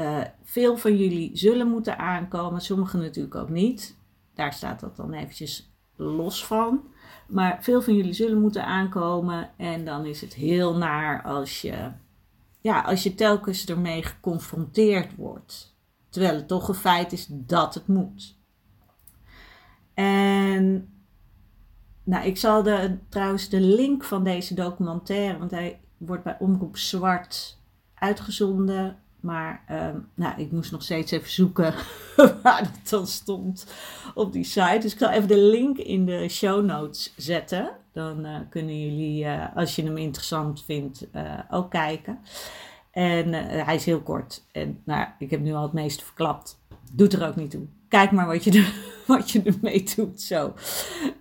uh, 0.00 0.24
veel 0.42 0.76
van 0.76 0.96
jullie 0.96 1.36
zullen 1.36 1.68
moeten 1.68 1.98
aankomen, 1.98 2.60
sommigen 2.60 3.00
natuurlijk 3.00 3.34
ook 3.34 3.48
niet. 3.48 3.96
Daar 4.34 4.52
staat 4.52 4.80
dat 4.80 4.96
dan 4.96 5.12
eventjes 5.12 5.72
los 5.96 6.46
van. 6.46 6.84
Maar 7.28 7.62
veel 7.62 7.82
van 7.82 7.94
jullie 7.94 8.12
zullen 8.12 8.40
moeten 8.40 8.64
aankomen 8.64 9.50
en 9.56 9.84
dan 9.84 10.06
is 10.06 10.20
het 10.20 10.34
heel 10.34 10.76
naar 10.76 11.22
als 11.22 11.60
je, 11.60 11.90
ja, 12.60 12.80
als 12.80 13.02
je 13.02 13.14
telkens 13.14 13.66
ermee 13.66 14.02
geconfronteerd 14.02 15.16
wordt. 15.16 15.76
Terwijl 16.08 16.34
het 16.34 16.48
toch 16.48 16.68
een 16.68 16.74
feit 16.74 17.12
is 17.12 17.26
dat 17.30 17.74
het 17.74 17.86
moet. 17.86 18.42
En 19.94 20.88
nou, 22.04 22.26
ik 22.26 22.36
zal 22.36 22.62
de, 22.62 22.96
trouwens 23.08 23.48
de 23.48 23.60
link 23.60 24.04
van 24.04 24.24
deze 24.24 24.54
documentaire, 24.54 25.38
want 25.38 25.50
hij 25.50 25.80
wordt 25.96 26.24
bij 26.24 26.36
Omroep 26.38 26.76
Zwart 26.76 27.58
uitgezonden. 27.94 28.98
Maar 29.20 29.64
um, 29.70 30.08
nou, 30.14 30.40
ik 30.40 30.52
moest 30.52 30.72
nog 30.72 30.82
steeds 30.82 31.10
even 31.10 31.30
zoeken 31.30 31.74
waar 32.42 32.60
het 32.60 32.88
dan 32.88 33.06
stond 33.06 33.66
op 34.14 34.32
die 34.32 34.44
site. 34.44 34.78
Dus 34.80 34.92
ik 34.92 34.98
zal 34.98 35.10
even 35.10 35.28
de 35.28 35.38
link 35.38 35.78
in 35.78 36.06
de 36.06 36.28
show 36.28 36.64
notes 36.64 37.14
zetten. 37.16 37.70
Dan 37.92 38.26
uh, 38.26 38.36
kunnen 38.50 38.80
jullie, 38.80 39.24
uh, 39.24 39.56
als 39.56 39.76
je 39.76 39.82
hem 39.82 39.96
interessant 39.96 40.64
vindt, 40.64 41.06
uh, 41.12 41.38
ook 41.50 41.70
kijken. 41.70 42.18
En 42.90 43.32
hij 43.64 43.74
is 43.74 43.84
heel 43.84 44.00
kort. 44.00 44.44
En 44.52 44.80
nou, 44.84 45.06
ik 45.18 45.30
heb 45.30 45.40
nu 45.40 45.52
al 45.52 45.62
het 45.62 45.72
meeste 45.72 46.04
verklapt. 46.04 46.58
Doet 46.92 47.12
er 47.12 47.26
ook 47.28 47.36
niet 47.36 47.50
toe. 47.50 47.66
Kijk 47.88 48.10
maar 48.10 48.26
wat 48.26 48.44
je, 48.44 48.72
wat 49.06 49.30
je 49.30 49.42
ermee 49.42 49.84
doet. 49.96 50.20
Zo. 50.20 50.54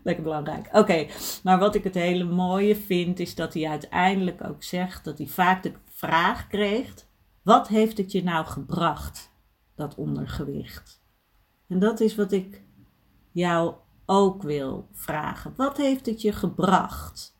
Lekker 0.03 0.23
belangrijk. 0.23 0.69
Oké, 0.71 1.07
maar 1.43 1.59
wat 1.59 1.75
ik 1.75 1.83
het 1.83 1.95
hele 1.95 2.23
mooie 2.23 2.75
vind, 2.75 3.19
is 3.19 3.35
dat 3.35 3.53
hij 3.53 3.67
uiteindelijk 3.67 4.43
ook 4.43 4.63
zegt 4.63 5.03
dat 5.03 5.17
hij 5.17 5.27
vaak 5.27 5.63
de 5.63 5.71
vraag 5.85 6.47
kreeg 6.47 6.93
wat 7.43 7.67
heeft 7.67 7.97
het 7.97 8.11
je 8.11 8.23
nou 8.23 8.45
gebracht, 8.45 9.31
dat 9.75 9.95
ondergewicht? 9.95 11.01
En 11.67 11.79
dat 11.79 11.99
is 11.99 12.15
wat 12.15 12.31
ik 12.31 12.63
jou 13.31 13.75
ook 14.05 14.41
wil 14.41 14.87
vragen. 14.91 15.53
Wat 15.55 15.77
heeft 15.77 16.05
het 16.05 16.21
je 16.21 16.31
gebracht? 16.31 17.37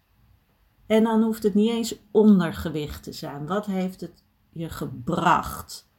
En 0.85 1.03
dan 1.03 1.23
hoeft 1.23 1.43
het 1.43 1.53
niet 1.53 1.69
eens 1.69 1.95
ondergewicht 2.11 3.03
te 3.03 3.13
zijn. 3.13 3.47
Wat 3.47 3.65
heeft 3.65 4.01
het 4.01 4.23
je 4.49 4.69
gebracht 4.69 5.89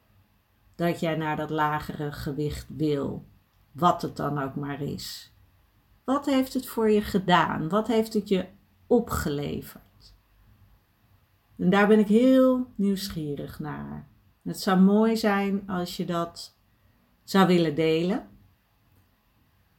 dat 0.75 0.99
jij 0.99 1.15
naar 1.15 1.35
dat 1.35 1.49
lagere 1.49 2.11
gewicht 2.11 2.67
wil? 2.67 3.25
Wat 3.71 4.01
het 4.01 4.15
dan 4.15 4.41
ook 4.41 4.55
maar 4.55 4.81
is. 4.81 5.33
Wat 6.03 6.25
heeft 6.25 6.53
het 6.53 6.67
voor 6.67 6.89
je 6.89 7.01
gedaan? 7.01 7.69
Wat 7.69 7.87
heeft 7.87 8.13
het 8.13 8.29
je 8.29 8.45
opgeleverd? 8.87 10.13
En 11.57 11.69
daar 11.69 11.87
ben 11.87 11.99
ik 11.99 12.07
heel 12.07 12.67
nieuwsgierig 12.75 13.59
naar. 13.59 14.07
Het 14.43 14.59
zou 14.59 14.79
mooi 14.79 15.17
zijn 15.17 15.69
als 15.69 15.97
je 15.97 16.05
dat 16.05 16.55
zou 17.23 17.47
willen 17.47 17.75
delen. 17.75 18.27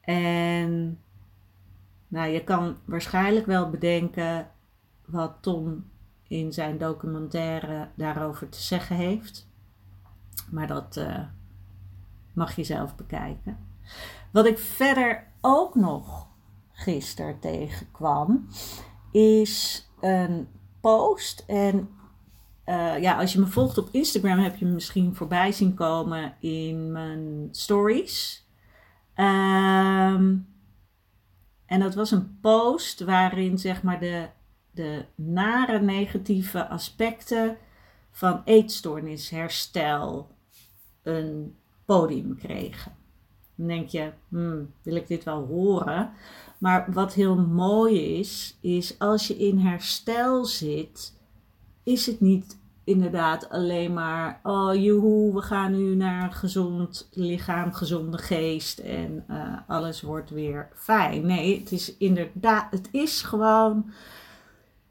En 0.01 0.99
nou, 2.07 2.29
je 2.29 2.43
kan 2.43 2.77
waarschijnlijk 2.85 3.45
wel 3.45 3.69
bedenken 3.69 4.51
wat 5.05 5.37
Tom 5.41 5.89
in 6.27 6.53
zijn 6.53 6.77
documentaire 6.77 7.89
daarover 7.95 8.49
te 8.49 8.61
zeggen 8.61 8.95
heeft. 8.95 9.46
Maar 10.51 10.67
dat 10.67 10.97
uh, 10.97 11.19
mag 12.33 12.55
je 12.55 12.63
zelf 12.63 12.95
bekijken. 12.95 13.57
Wat 14.31 14.45
ik 14.45 14.57
verder 14.57 15.27
ook 15.41 15.75
nog 15.75 16.27
gisteren 16.71 17.39
tegenkwam, 17.39 18.47
is 19.11 19.87
een 19.99 20.47
post. 20.81 21.43
En 21.47 21.89
uh, 22.65 22.99
ja, 22.99 23.17
als 23.17 23.33
je 23.33 23.39
me 23.39 23.47
volgt 23.47 23.77
op 23.77 23.89
Instagram 23.91 24.39
heb 24.39 24.55
je 24.55 24.65
misschien 24.65 25.15
voorbij 25.15 25.51
zien 25.51 25.73
komen 25.73 26.33
in 26.39 26.91
mijn 26.91 27.47
stories. 27.51 28.47
Um, 29.15 30.47
en 31.65 31.79
dat 31.79 31.95
was 31.95 32.11
een 32.11 32.39
post 32.41 32.99
waarin 32.99 33.57
zeg 33.57 33.83
maar 33.83 33.99
de, 33.99 34.27
de 34.71 35.05
nare 35.15 35.81
negatieve 35.81 36.67
aspecten 36.67 37.57
van 38.17 38.41
eetstoornisherstel 38.45 40.27
een 41.03 41.55
podium 41.85 42.37
kregen. 42.37 42.91
Dan 43.55 43.67
denk 43.67 43.89
je, 43.89 44.11
hmm, 44.29 44.73
wil 44.81 44.95
ik 44.95 45.07
dit 45.07 45.23
wel 45.23 45.45
horen? 45.45 46.11
Maar 46.57 46.87
wat 46.93 47.13
heel 47.13 47.35
mooi 47.35 48.19
is, 48.19 48.57
is 48.61 48.99
als 48.99 49.27
je 49.27 49.37
in 49.37 49.57
herstel 49.57 50.45
zit, 50.45 51.13
is 51.83 52.05
het 52.05 52.19
niet 52.19 52.59
inderdaad 52.83 53.49
alleen 53.49 53.93
maar, 53.93 54.39
oh 54.43 54.75
joehoe, 54.75 55.33
we 55.33 55.41
gaan 55.41 55.71
nu 55.71 55.95
naar 55.95 56.23
een 56.23 56.33
gezond 56.33 57.09
lichaam, 57.11 57.73
gezonde 57.73 58.17
geest 58.17 58.79
en 58.79 59.25
uh, 59.29 59.57
alles 59.67 60.01
wordt 60.01 60.29
weer 60.29 60.69
fijn. 60.75 61.25
Nee, 61.25 61.59
het 61.59 61.71
is 61.71 61.97
inderdaad, 61.97 62.71
het 62.71 62.89
is 62.91 63.21
gewoon 63.21 63.91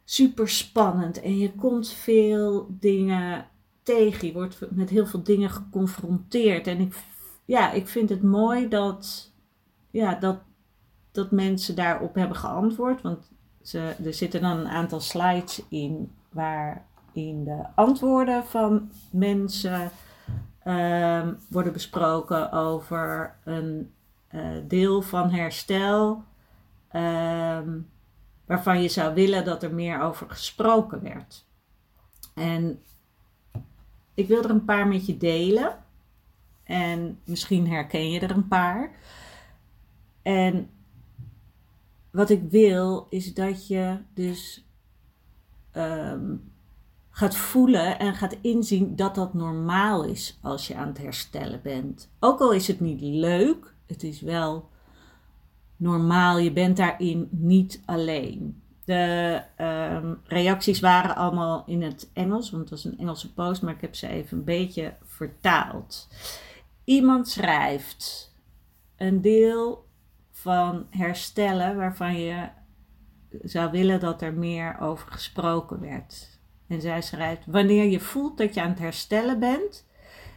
super 0.09 0.49
spannend 0.49 1.21
en 1.21 1.39
je 1.39 1.53
komt 1.53 1.89
veel 1.89 2.67
dingen 2.71 3.47
tegen. 3.83 4.27
Je 4.27 4.33
wordt 4.33 4.59
met 4.71 4.91
heel 4.91 5.07
veel 5.07 5.23
dingen 5.23 5.51
geconfronteerd. 5.51 6.67
En 6.67 6.81
ik, 6.81 6.95
ja, 7.45 7.73
ik 7.73 7.89
vind 7.89 8.09
het 8.09 8.23
mooi 8.23 8.69
dat, 8.69 9.33
ja, 9.91 10.15
dat, 10.15 10.39
dat 11.13 11.31
mensen 11.31 11.75
daarop 11.75 12.15
hebben 12.15 12.37
geantwoord. 12.37 13.03
Want 13.03 13.31
ze, 13.63 13.95
er 14.05 14.15
zitten 14.15 14.41
dan 14.41 14.59
een 14.59 14.69
aantal 14.69 15.01
slides 15.01 15.63
in 15.69 16.13
waarin 16.31 17.45
de 17.45 17.65
antwoorden 17.75 18.45
van 18.45 18.91
mensen 19.11 19.91
um, 20.65 21.39
worden 21.49 21.73
besproken 21.73 22.53
over 22.53 23.37
een 23.45 23.93
uh, 24.35 24.43
deel 24.69 25.03
van 25.03 25.31
herstel. 25.31 26.23
Um, 26.93 27.89
waarvan 28.47 28.83
je 28.83 28.89
zou 28.89 29.15
willen 29.15 29.45
dat 29.45 29.63
er 29.63 29.75
meer 29.75 30.01
over 30.01 30.31
gesproken 30.31 31.03
werd. 31.03 31.45
En 32.35 32.83
ik 34.15 34.29
wil 34.29 34.43
er 34.43 34.51
een 34.51 34.65
paar 34.65 34.87
met 34.87 35.07
je 35.07 35.17
delen. 35.17 35.85
En 36.65 37.21
misschien 37.25 37.69
herken 37.69 38.11
je 38.11 38.21
er 38.21 38.31
een 38.31 38.49
paar. 38.49 38.91
En 40.23 40.71
wat 42.11 42.31
ik 42.31 42.43
wil 42.51 43.07
is 43.11 43.35
dat 43.35 43.67
je 43.67 43.99
dus 44.15 44.67
um, 45.77 46.53
gaat 47.11 47.37
voelen 47.37 47.99
en 47.99 48.15
gaat 48.15 48.37
inzien 48.41 48.97
dat 48.97 49.15
dat 49.15 49.35
normaal 49.35 50.05
is 50.05 50.39
als 50.43 50.67
je 50.67 50.75
aan 50.75 50.89
het 50.89 50.99
herstellen 50.99 51.61
bent. 51.63 52.11
Ook 52.21 52.41
al 52.41 52.53
is 52.53 52.67
het 52.67 52.81
niet 52.81 53.01
leuk, 53.01 53.75
het 53.87 54.03
is 54.03 54.21
wel 54.21 54.69
normaal. 55.77 56.39
Je 56.39 56.53
bent 56.53 56.77
daarin 56.77 57.29
niet 57.31 57.83
alleen. 57.85 58.63
De 58.85 59.43
um, 59.61 60.21
reacties 60.25 60.81
waren 60.81 61.17
allemaal 61.17 61.65
in 61.67 61.83
het 61.83 62.11
Engels, 62.13 62.51
want 62.51 62.63
het 62.63 62.71
was 62.71 62.85
een 62.85 62.99
Engelse 62.99 63.33
post, 63.33 63.63
maar 63.63 63.75
ik 63.75 63.81
heb 63.81 63.95
ze 63.95 64.09
even 64.09 64.39
een 64.39 64.45
beetje 64.45 64.95
vertaald. 65.05 66.09
Iemand 66.85 67.29
schrijft 67.29 68.35
een 68.97 69.21
deel 69.21 69.87
van 70.33 70.87
herstellen 70.91 71.77
waarvan 71.77 72.19
je 72.19 72.49
zou 73.43 73.71
willen 73.71 74.01
dat 74.01 74.23
er 74.23 74.35
meer 74.35 74.81
over 74.81 75.13
gesproken 75.13 75.81
werd. 75.81 76.39
En 76.67 76.81
zij 76.81 77.03
schrijft: 77.03 77.47
Wanneer 77.47 77.85
je 77.85 78.01
voelt 78.01 78.39
dat 78.39 78.55
je 78.55 78.63
aan 78.63 78.71
het 78.71 78.79
herstellen 78.79 79.39
bent 79.39 79.87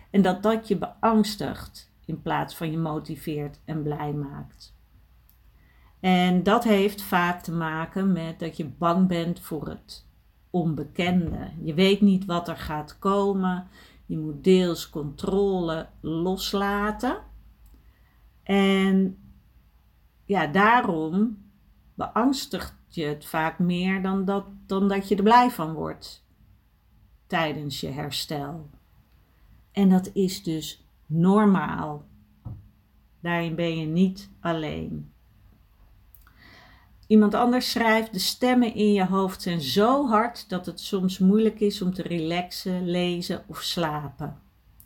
en 0.09 0.21
dat 0.21 0.43
dat 0.43 0.67
je 0.67 0.77
beangstigt 0.77 1.91
in 2.05 2.21
plaats 2.21 2.55
van 2.55 2.71
je 2.71 2.77
motiveert 2.77 3.59
en 3.65 3.83
blij 3.83 4.13
maakt. 4.13 4.77
En 5.99 6.43
dat 6.43 6.63
heeft 6.63 7.01
vaak 7.01 7.41
te 7.41 7.51
maken 7.51 8.11
met 8.11 8.39
dat 8.39 8.57
je 8.57 8.65
bang 8.65 9.07
bent 9.07 9.39
voor 9.39 9.67
het 9.67 10.05
onbekende. 10.49 11.51
Je 11.61 11.73
weet 11.73 12.01
niet 12.01 12.25
wat 12.25 12.47
er 12.47 12.57
gaat 12.57 12.99
komen. 12.99 13.67
Je 14.05 14.17
moet 14.17 14.43
deels 14.43 14.89
controle 14.89 15.87
loslaten. 16.01 17.17
En 18.43 19.17
ja, 20.25 20.47
daarom 20.47 21.37
beangstigt 21.93 22.75
je 22.87 23.05
het 23.05 23.25
vaak 23.25 23.59
meer 23.59 24.01
dan 24.01 24.25
dat, 24.25 24.45
dan 24.65 24.87
dat 24.87 25.07
je 25.07 25.15
er 25.15 25.23
blij 25.23 25.51
van 25.51 25.73
wordt 25.73 26.25
tijdens 27.27 27.79
je 27.79 27.87
herstel. 27.87 28.69
En 29.71 29.89
dat 29.89 30.09
is 30.13 30.43
dus 30.43 30.83
normaal. 31.05 32.05
Daarin 33.19 33.55
ben 33.55 33.77
je 33.77 33.85
niet 33.85 34.29
alleen. 34.39 35.11
Iemand 37.09 37.33
anders 37.33 37.71
schrijft: 37.71 38.13
De 38.13 38.19
stemmen 38.19 38.75
in 38.75 38.93
je 38.93 39.05
hoofd 39.05 39.41
zijn 39.41 39.61
zo 39.61 40.07
hard 40.07 40.49
dat 40.49 40.65
het 40.65 40.79
soms 40.79 41.17
moeilijk 41.17 41.59
is 41.59 41.81
om 41.81 41.93
te 41.93 42.01
relaxen, 42.01 42.89
lezen 42.89 43.43
of 43.47 43.61
slapen. 43.61 44.37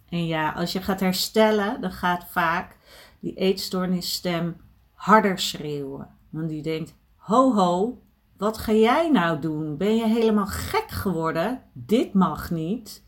En 0.10 0.26
ja, 0.26 0.52
als 0.52 0.72
je 0.72 0.82
gaat 0.82 1.00
herstellen, 1.00 1.82
dan 1.82 1.92
gaat 1.92 2.26
vaak 2.30 2.78
die 3.20 3.34
eetstoornisstem 3.34 4.56
harder 4.94 5.40
schreeuwen. 5.40 6.08
Want 6.30 6.50
die 6.50 6.62
denkt: 6.62 6.96
ho 7.16 7.54
ho, 7.54 8.02
wat 8.38 8.58
ga 8.58 8.74
jij 8.74 9.10
nou 9.10 9.40
doen? 9.40 9.78
Ben 9.78 9.96
je 9.96 10.08
helemaal 10.08 10.48
gek 10.48 10.90
geworden? 10.90 11.62
Dit 11.74 12.14
mag 12.14 12.52
niet. 12.52 13.04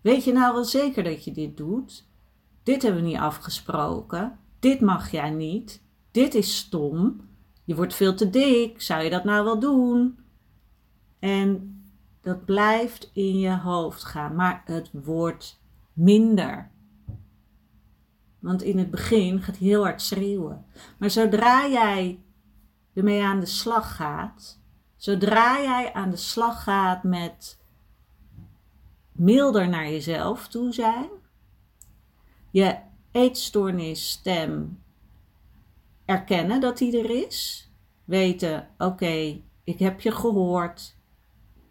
Weet 0.00 0.24
je 0.24 0.32
nou 0.32 0.54
wel 0.54 0.64
zeker 0.64 1.04
dat 1.04 1.24
je 1.24 1.32
dit 1.32 1.56
doet? 1.56 2.08
Dit 2.62 2.82
hebben 2.82 3.02
we 3.02 3.08
niet 3.08 3.18
afgesproken. 3.18 4.38
Dit 4.58 4.80
mag 4.80 5.10
jij 5.10 5.30
niet. 5.30 5.82
Dit 6.10 6.34
is 6.34 6.56
stom. 6.56 7.25
Je 7.66 7.74
wordt 7.74 7.94
veel 7.94 8.14
te 8.14 8.30
dik. 8.30 8.82
Zou 8.82 9.02
je 9.02 9.10
dat 9.10 9.24
nou 9.24 9.44
wel 9.44 9.58
doen? 9.58 10.18
En 11.18 11.76
dat 12.20 12.44
blijft 12.44 13.10
in 13.12 13.38
je 13.38 13.56
hoofd 13.56 14.04
gaan, 14.04 14.34
maar 14.34 14.62
het 14.64 14.90
wordt 14.92 15.60
minder. 15.92 16.70
Want 18.38 18.62
in 18.62 18.78
het 18.78 18.90
begin 18.90 19.42
gaat 19.42 19.58
hij 19.58 19.66
heel 19.66 19.82
hard 19.82 20.02
schreeuwen. 20.02 20.64
Maar 20.98 21.10
zodra 21.10 21.68
jij 21.68 22.20
ermee 22.94 23.22
aan 23.22 23.40
de 23.40 23.46
slag 23.46 23.96
gaat, 23.96 24.60
zodra 24.96 25.60
jij 25.60 25.92
aan 25.92 26.10
de 26.10 26.16
slag 26.16 26.62
gaat 26.62 27.02
met 27.02 27.58
milder 29.12 29.68
naar 29.68 29.90
jezelf 29.90 30.48
toe 30.48 30.72
zijn, 30.72 31.08
je 32.50 32.78
eetstoornis 33.10 34.10
stem 34.10 34.82
erkennen 36.06 36.60
dat 36.60 36.78
die 36.78 36.98
er 36.98 37.26
is, 37.26 37.70
weten, 38.04 38.68
oké, 38.78 39.40
ik 39.64 39.78
heb 39.78 40.00
je 40.00 40.12
gehoord, 40.12 40.96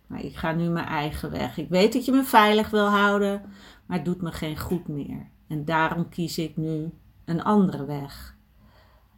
maar 0.08 0.24
ik 0.24 0.36
ga 0.36 0.51
nu 0.51 0.70
mijn 0.70 0.86
eigen 0.86 1.32
weg. 1.32 1.58
Ik 1.58 1.70
weet 1.70 1.94
dat 1.94 2.06
je 2.06 2.12
me 2.12 2.24
veilig 2.24 2.70
wil 2.70 2.88
houden, 2.88 3.42
maar 3.86 3.98
het 3.98 4.06
doet 4.06 4.22
me 4.22 4.32
geen 4.32 4.58
goed 4.58 4.88
meer. 4.88 5.30
En 5.48 5.65
daarom 5.65 6.10
kies 6.10 6.38
ik 6.38 6.58
nu 6.58 6.94
een 7.25 7.44
andere 7.44 7.86
weg. 7.86 8.38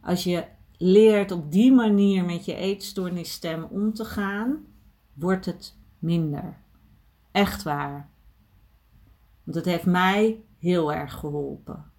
Als 0.00 0.24
je 0.24 0.44
leert 0.76 1.30
op 1.30 1.52
die 1.52 1.72
manier 1.72 2.24
met 2.24 2.44
je 2.44 2.54
eetstoornisstem 2.54 3.64
om 3.64 3.94
te 3.94 4.04
gaan, 4.04 4.64
wordt 5.14 5.46
het 5.46 5.76
minder. 5.98 6.56
Echt 7.30 7.62
waar. 7.62 8.10
Want 9.44 9.56
het 9.56 9.64
heeft 9.64 9.86
mij 9.86 10.42
heel 10.58 10.92
erg 10.92 11.14
geholpen. 11.14 11.90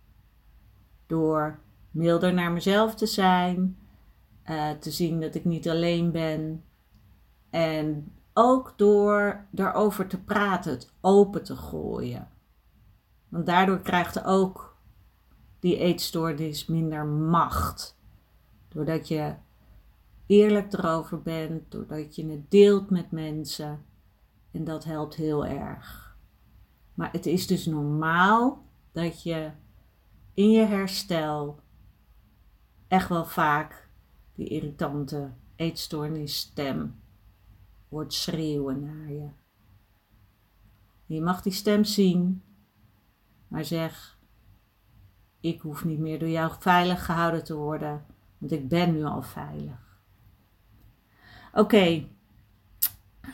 Door 1.08 1.60
milder 2.00 2.34
naar 2.34 2.52
mezelf 2.52 2.96
te 2.96 3.06
zijn, 3.06 3.78
uh, 4.50 4.72
te 4.72 4.92
zien 4.92 5.22
dat 5.22 5.36
ik 5.36 5.46
niet 5.46 5.70
alleen 5.70 6.12
ben. 6.12 6.64
En 7.50 8.12
ook 8.34 8.74
door 8.76 9.46
daarover 9.52 10.08
te 10.08 10.22
praten, 10.24 10.72
het 10.72 10.94
open 11.02 11.44
te 11.44 11.56
gooien. 11.56 12.28
Want 13.30 13.46
daardoor 13.46 13.82
krijgt 13.82 14.24
ook 14.24 14.78
die 15.60 15.78
eetstoornis 15.78 16.66
minder 16.66 17.06
macht. 17.06 17.98
Doordat 18.68 19.08
je 19.08 19.34
eerlijk 20.26 20.74
erover 20.74 21.22
bent, 21.22 21.72
doordat 21.72 22.16
je 22.16 22.30
het 22.30 22.52
deelt 22.52 22.90
met 22.90 23.12
mensen. 23.12 23.86
En 24.52 24.64
dat 24.64 24.84
helpt 24.84 25.16
heel 25.16 25.46
erg. 25.46 26.18
Maar 26.94 27.12
het 27.12 27.26
is 27.26 27.48
dus 27.48 27.66
normaal 27.66 28.66
dat 28.92 29.24
je 29.24 29.52
in 30.34 30.52
je 30.52 30.66
herstel 30.66 31.60
echt 32.90 33.10
wel 33.10 33.26
vaak 33.26 33.88
die 34.36 34.48
irritante 34.48 35.32
eetstoornisstem 35.56 36.96
hoort 37.90 38.14
schreeuwen 38.14 38.80
naar 38.80 39.12
je. 39.12 39.30
Je 41.06 41.22
mag 41.22 41.42
die 41.42 41.54
stem 41.54 41.84
zien, 41.84 42.44
maar 43.48 43.66
zeg: 43.66 44.18
Ik 45.40 45.62
hoef 45.62 45.86
niet 45.86 46.00
meer 46.00 46.20
door 46.20 46.30
jou 46.30 46.52
veilig 46.60 47.06
gehouden 47.06 47.44
te 47.44 47.56
worden, 47.56 48.06
want 48.38 48.52
ik 48.52 48.68
ben 48.68 48.94
nu 48.94 49.04
al 49.04 49.22
veilig. 49.22 50.00
Oké, 51.54 52.08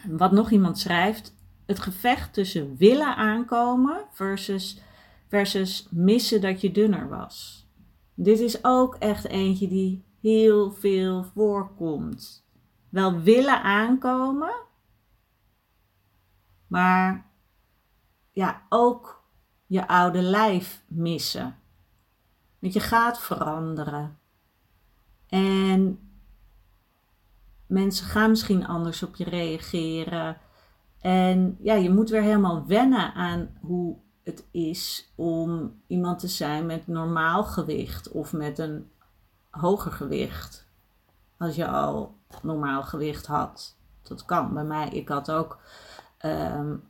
wat 0.08 0.32
nog 0.32 0.52
iemand 0.52 0.80
schrijft: 0.80 1.36
het 1.66 1.80
gevecht 1.80 2.34
tussen 2.34 2.76
willen 2.78 3.16
aankomen 3.16 4.06
versus, 4.12 4.82
versus 5.28 5.88
missen 5.92 6.42
dat 6.42 6.62
je 6.62 6.72
dunner 6.72 7.10
was. 7.10 7.65
Dit 8.16 8.40
is 8.40 8.64
ook 8.64 8.96
echt 8.96 9.26
eentje 9.26 9.68
die 9.68 10.06
heel 10.22 10.72
veel 10.72 11.24
voorkomt. 11.24 12.48
Wel 12.90 13.20
willen 13.20 13.62
aankomen, 13.62 14.56
maar 16.68 17.32
ja, 18.32 18.66
ook 18.70 19.24
je 19.66 19.88
oude 19.88 20.22
lijf 20.22 20.84
missen. 20.88 21.56
Want 22.60 22.74
je 22.74 22.80
gaat 22.80 23.20
veranderen. 23.20 24.20
En 25.28 26.00
mensen 27.68 28.06
gaan 28.06 28.30
misschien 28.30 28.68
anders 28.68 29.04
op 29.04 29.16
je 29.16 29.24
reageren. 29.24 30.38
En 31.00 31.58
ja, 31.60 31.74
je 31.74 31.90
moet 31.90 32.10
weer 32.10 32.22
helemaal 32.22 32.66
wennen 32.66 33.14
aan 33.14 33.58
hoe 33.62 33.98
het 34.26 34.46
is 34.52 35.12
om 35.16 35.80
iemand 35.88 36.20
te 36.20 36.28
zijn 36.28 36.66
met 36.66 36.88
normaal 36.88 37.44
gewicht 37.44 38.12
of 38.12 38.34
met 38.34 38.60
een 38.60 38.92
hoger 39.50 39.92
gewicht. 39.92 40.68
Als 41.38 41.56
je 41.56 41.68
al 41.68 42.16
normaal 42.42 42.84
gewicht 42.84 43.26
had. 43.26 43.78
Dat 44.02 44.26
kan 44.26 44.54
bij 44.54 44.64
mij. 44.64 44.90
Ik 44.90 45.08
had 45.08 45.32
ook 45.32 45.60
um, 46.26 46.84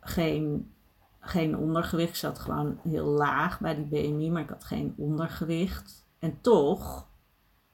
geen, 0.00 0.72
geen 1.20 1.56
ondergewicht. 1.56 2.08
Ik 2.08 2.16
zat 2.16 2.38
gewoon 2.38 2.78
heel 2.82 3.06
laag 3.06 3.60
bij 3.60 3.74
die 3.74 3.84
BMI, 3.84 4.30
maar 4.30 4.42
ik 4.42 4.48
had 4.48 4.64
geen 4.64 4.94
ondergewicht. 4.96 6.06
En 6.18 6.40
toch 6.40 7.06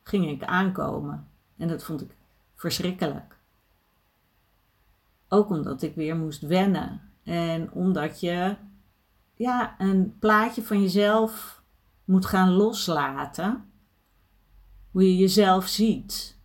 ging 0.02 0.28
ik 0.28 0.44
aankomen. 0.44 1.28
En 1.56 1.68
dat 1.68 1.82
vond 1.82 2.00
ik 2.00 2.16
verschrikkelijk. 2.54 3.38
Ook 5.28 5.50
omdat 5.50 5.82
ik 5.82 5.94
weer 5.94 6.16
moest 6.16 6.40
wennen. 6.40 7.10
En 7.30 7.72
omdat 7.72 8.20
je 8.20 8.56
ja, 9.34 9.74
een 9.78 10.18
plaatje 10.18 10.62
van 10.62 10.82
jezelf 10.82 11.62
moet 12.04 12.26
gaan 12.26 12.50
loslaten. 12.50 13.64
Hoe 14.90 15.02
je 15.02 15.16
jezelf 15.16 15.66
ziet. 15.66 16.38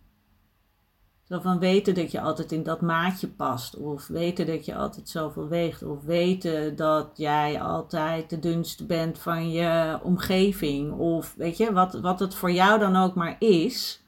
Van 1.28 1.58
weten 1.58 1.94
dat 1.94 2.10
je 2.10 2.20
altijd 2.20 2.52
in 2.52 2.62
dat 2.62 2.80
maatje 2.80 3.28
past. 3.28 3.76
Of 3.76 4.06
weten 4.06 4.46
dat 4.46 4.64
je 4.64 4.74
altijd 4.74 5.08
zoveel 5.08 5.48
weegt. 5.48 5.82
Of 5.82 6.02
weten 6.02 6.76
dat 6.76 7.10
jij 7.14 7.60
altijd 7.60 8.30
de 8.30 8.38
dunste 8.38 8.86
bent 8.86 9.18
van 9.18 9.50
je 9.50 10.00
omgeving. 10.02 10.92
Of 10.92 11.34
weet 11.34 11.56
je, 11.56 11.72
wat, 11.72 12.00
wat 12.00 12.20
het 12.20 12.34
voor 12.34 12.52
jou 12.52 12.78
dan 12.78 12.96
ook 12.96 13.14
maar 13.14 13.36
is. 13.38 14.02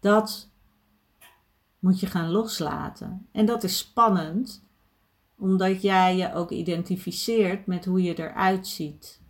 Dat 0.00 0.50
moet 1.78 2.00
je 2.00 2.06
gaan 2.06 2.30
loslaten. 2.30 3.28
En 3.32 3.46
dat 3.46 3.64
is 3.64 3.78
spannend. 3.78 4.65
Omdat 5.38 5.82
jij 5.82 6.16
je 6.16 6.34
ook 6.34 6.50
identificeert 6.50 7.66
met 7.66 7.84
hoe 7.84 8.02
je 8.02 8.18
eruit 8.18 8.66
ziet. 8.66 9.20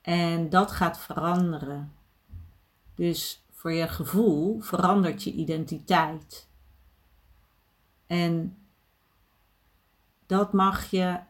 En 0.00 0.48
dat 0.48 0.70
gaat 0.70 0.98
veranderen. 0.98 1.92
Dus 2.94 3.44
voor 3.50 3.72
je 3.72 3.88
gevoel 3.88 4.60
verandert 4.60 5.22
je 5.22 5.32
identiteit. 5.32 6.48
En 8.06 8.56
dat 10.26 10.52
mag 10.52 10.90
je 10.90 11.20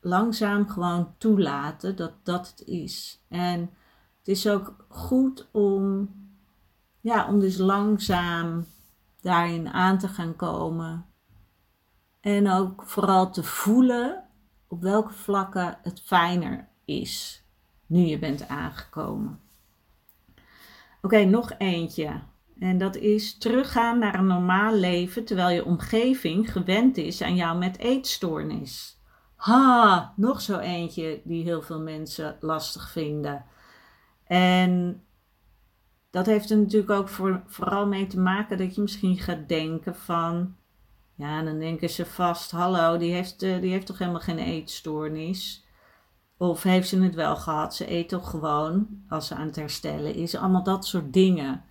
langzaam 0.00 0.68
gewoon 0.68 1.14
toelaten 1.18 1.96
dat 1.96 2.12
dat 2.22 2.48
het 2.48 2.68
is. 2.68 3.20
En 3.28 3.60
het 4.18 4.28
is 4.28 4.48
ook 4.48 4.84
goed 4.88 5.48
om, 5.50 6.10
ja, 7.00 7.28
om 7.28 7.40
dus 7.40 7.56
langzaam 7.56 8.66
daarin 9.20 9.68
aan 9.68 9.98
te 9.98 10.08
gaan 10.08 10.36
komen. 10.36 11.06
En 12.28 12.50
ook 12.50 12.82
vooral 12.82 13.30
te 13.30 13.42
voelen 13.42 14.24
op 14.66 14.82
welke 14.82 15.12
vlakken 15.12 15.78
het 15.82 16.00
fijner 16.00 16.68
is 16.84 17.44
nu 17.86 18.00
je 18.00 18.18
bent 18.18 18.48
aangekomen. 18.48 19.40
Oké, 21.02 21.24
nog 21.24 21.52
eentje. 21.58 22.20
En 22.58 22.78
dat 22.78 22.96
is 22.96 23.38
teruggaan 23.38 23.98
naar 23.98 24.14
een 24.14 24.26
normaal 24.26 24.74
leven 24.74 25.24
terwijl 25.24 25.54
je 25.54 25.64
omgeving 25.64 26.52
gewend 26.52 26.96
is 26.96 27.22
aan 27.22 27.36
jou 27.36 27.58
met 27.58 27.78
eetstoornis. 27.78 29.00
Ha, 29.36 30.12
nog 30.16 30.40
zo 30.40 30.58
eentje 30.58 31.20
die 31.24 31.44
heel 31.44 31.62
veel 31.62 31.80
mensen 31.80 32.36
lastig 32.40 32.90
vinden. 32.90 33.44
En 34.24 35.02
dat 36.10 36.26
heeft 36.26 36.50
er 36.50 36.58
natuurlijk 36.58 36.90
ook 36.90 37.08
voor, 37.08 37.42
vooral 37.46 37.86
mee 37.86 38.06
te 38.06 38.20
maken 38.20 38.58
dat 38.58 38.74
je 38.74 38.80
misschien 38.80 39.18
gaat 39.18 39.48
denken 39.48 39.96
van, 39.96 40.56
ja, 41.18 41.42
dan 41.42 41.58
denken 41.58 41.90
ze 41.90 42.06
vast, 42.06 42.50
hallo, 42.50 42.96
die 42.96 43.12
heeft, 43.12 43.42
eh, 43.42 43.60
die 43.60 43.70
heeft 43.70 43.86
toch 43.86 43.98
helemaal 43.98 44.20
geen 44.20 44.38
eetstoornis. 44.38 45.66
Of 46.36 46.62
heeft 46.62 46.88
ze 46.88 47.02
het 47.02 47.14
wel 47.14 47.36
gehad? 47.36 47.74
Ze 47.74 47.90
eet 47.90 48.08
toch 48.08 48.30
gewoon 48.30 48.86
als 49.08 49.26
ze 49.26 49.34
aan 49.34 49.46
het 49.46 49.56
herstellen 49.56 50.14
is. 50.14 50.36
Allemaal 50.36 50.62
dat 50.62 50.86
soort 50.86 51.12
dingen. 51.12 51.64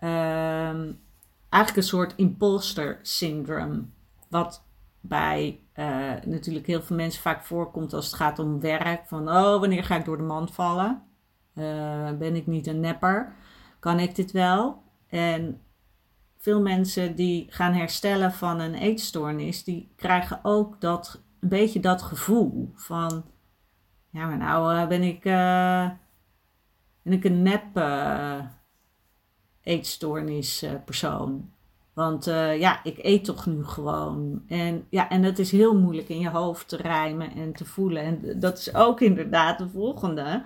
Um, 0.00 1.00
eigenlijk 1.48 1.76
een 1.76 1.82
soort 1.82 2.14
imposter 2.16 2.98
syndrome. 3.02 3.84
Wat 4.28 4.64
bij 5.00 5.60
uh, 5.74 6.12
natuurlijk 6.24 6.66
heel 6.66 6.82
veel 6.82 6.96
mensen 6.96 7.22
vaak 7.22 7.44
voorkomt 7.44 7.92
als 7.92 8.06
het 8.06 8.14
gaat 8.14 8.38
om 8.38 8.60
werk. 8.60 9.06
Van, 9.06 9.28
oh, 9.28 9.60
wanneer 9.60 9.84
ga 9.84 9.96
ik 9.96 10.04
door 10.04 10.16
de 10.16 10.22
mand 10.22 10.54
vallen? 10.54 11.02
Uh, 11.54 12.10
ben 12.18 12.36
ik 12.36 12.46
niet 12.46 12.66
een 12.66 12.80
nepper? 12.80 13.34
Kan 13.78 13.98
ik 13.98 14.14
dit 14.14 14.32
wel? 14.32 14.82
En 15.08 15.60
veel 16.42 16.60
mensen 16.60 17.14
die 17.14 17.46
gaan 17.50 17.72
herstellen 17.72 18.32
van 18.32 18.60
een 18.60 18.74
eetstoornis, 18.74 19.64
die 19.64 19.92
krijgen 19.96 20.40
ook 20.42 20.80
dat, 20.80 21.22
een 21.40 21.48
beetje 21.48 21.80
dat 21.80 22.02
gevoel 22.02 22.72
van, 22.74 23.24
ja, 24.10 24.26
maar 24.26 24.36
nou 24.36 24.74
uh, 24.74 24.86
ben 24.86 25.02
ik, 25.02 25.22
ben 27.02 27.12
ik 27.12 27.24
een 27.24 27.42
nep 27.42 27.78
eetstoornis 29.62 30.64
persoon. 30.84 31.50
Want 31.92 32.28
uh, 32.28 32.58
ja, 32.58 32.84
ik 32.84 32.98
eet 32.98 33.24
toch 33.24 33.46
nu 33.46 33.64
gewoon. 33.64 34.42
En 34.48 34.86
ja, 34.90 35.08
en 35.08 35.22
dat 35.22 35.38
is 35.38 35.50
heel 35.50 35.78
moeilijk 35.78 36.08
in 36.08 36.18
je 36.18 36.28
hoofd 36.28 36.68
te 36.68 36.76
rijmen 36.76 37.34
en 37.34 37.52
te 37.52 37.64
voelen. 37.64 38.02
En 38.02 38.40
dat 38.40 38.58
is 38.58 38.74
ook 38.74 39.00
inderdaad 39.00 39.58
de 39.58 39.68
volgende. 39.68 40.42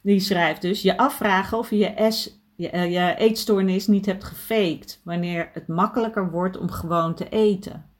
Die 0.00 0.20
schrijft 0.20 0.62
dus: 0.62 0.82
je 0.82 0.96
afvragen 0.96 1.58
of 1.58 1.70
je 1.70 1.76
je, 1.76 2.32
je, 2.62 2.72
uh, 2.72 2.92
je 2.92 3.14
eetstoornis 3.16 3.86
niet 3.86 4.06
hebt 4.06 4.24
gefaked. 4.24 5.00
Wanneer 5.04 5.50
het 5.52 5.68
makkelijker 5.68 6.30
wordt 6.30 6.56
om 6.56 6.70
gewoon 6.70 7.14
te 7.14 7.28
eten. 7.28 7.90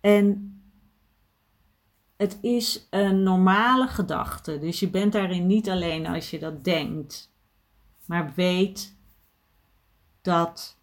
En 0.00 0.56
het 2.16 2.38
is 2.40 2.86
een 2.90 3.22
normale 3.22 3.86
gedachte. 3.86 4.58
Dus 4.58 4.80
je 4.80 4.90
bent 4.90 5.12
daarin 5.12 5.46
niet 5.46 5.68
alleen 5.68 6.06
als 6.06 6.30
je 6.30 6.38
dat 6.38 6.64
denkt. 6.64 7.32
Maar 8.06 8.32
weet 8.34 8.96
dat 10.20 10.76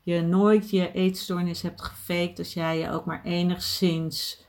je 0.00 0.20
nooit 0.20 0.70
je 0.70 0.92
eetstoornis 0.92 1.62
hebt 1.62 1.82
gefaked 1.82 2.38
als 2.38 2.54
jij 2.54 2.78
je 2.78 2.90
ook 2.90 3.04
maar 3.04 3.24
enigszins 3.24 4.44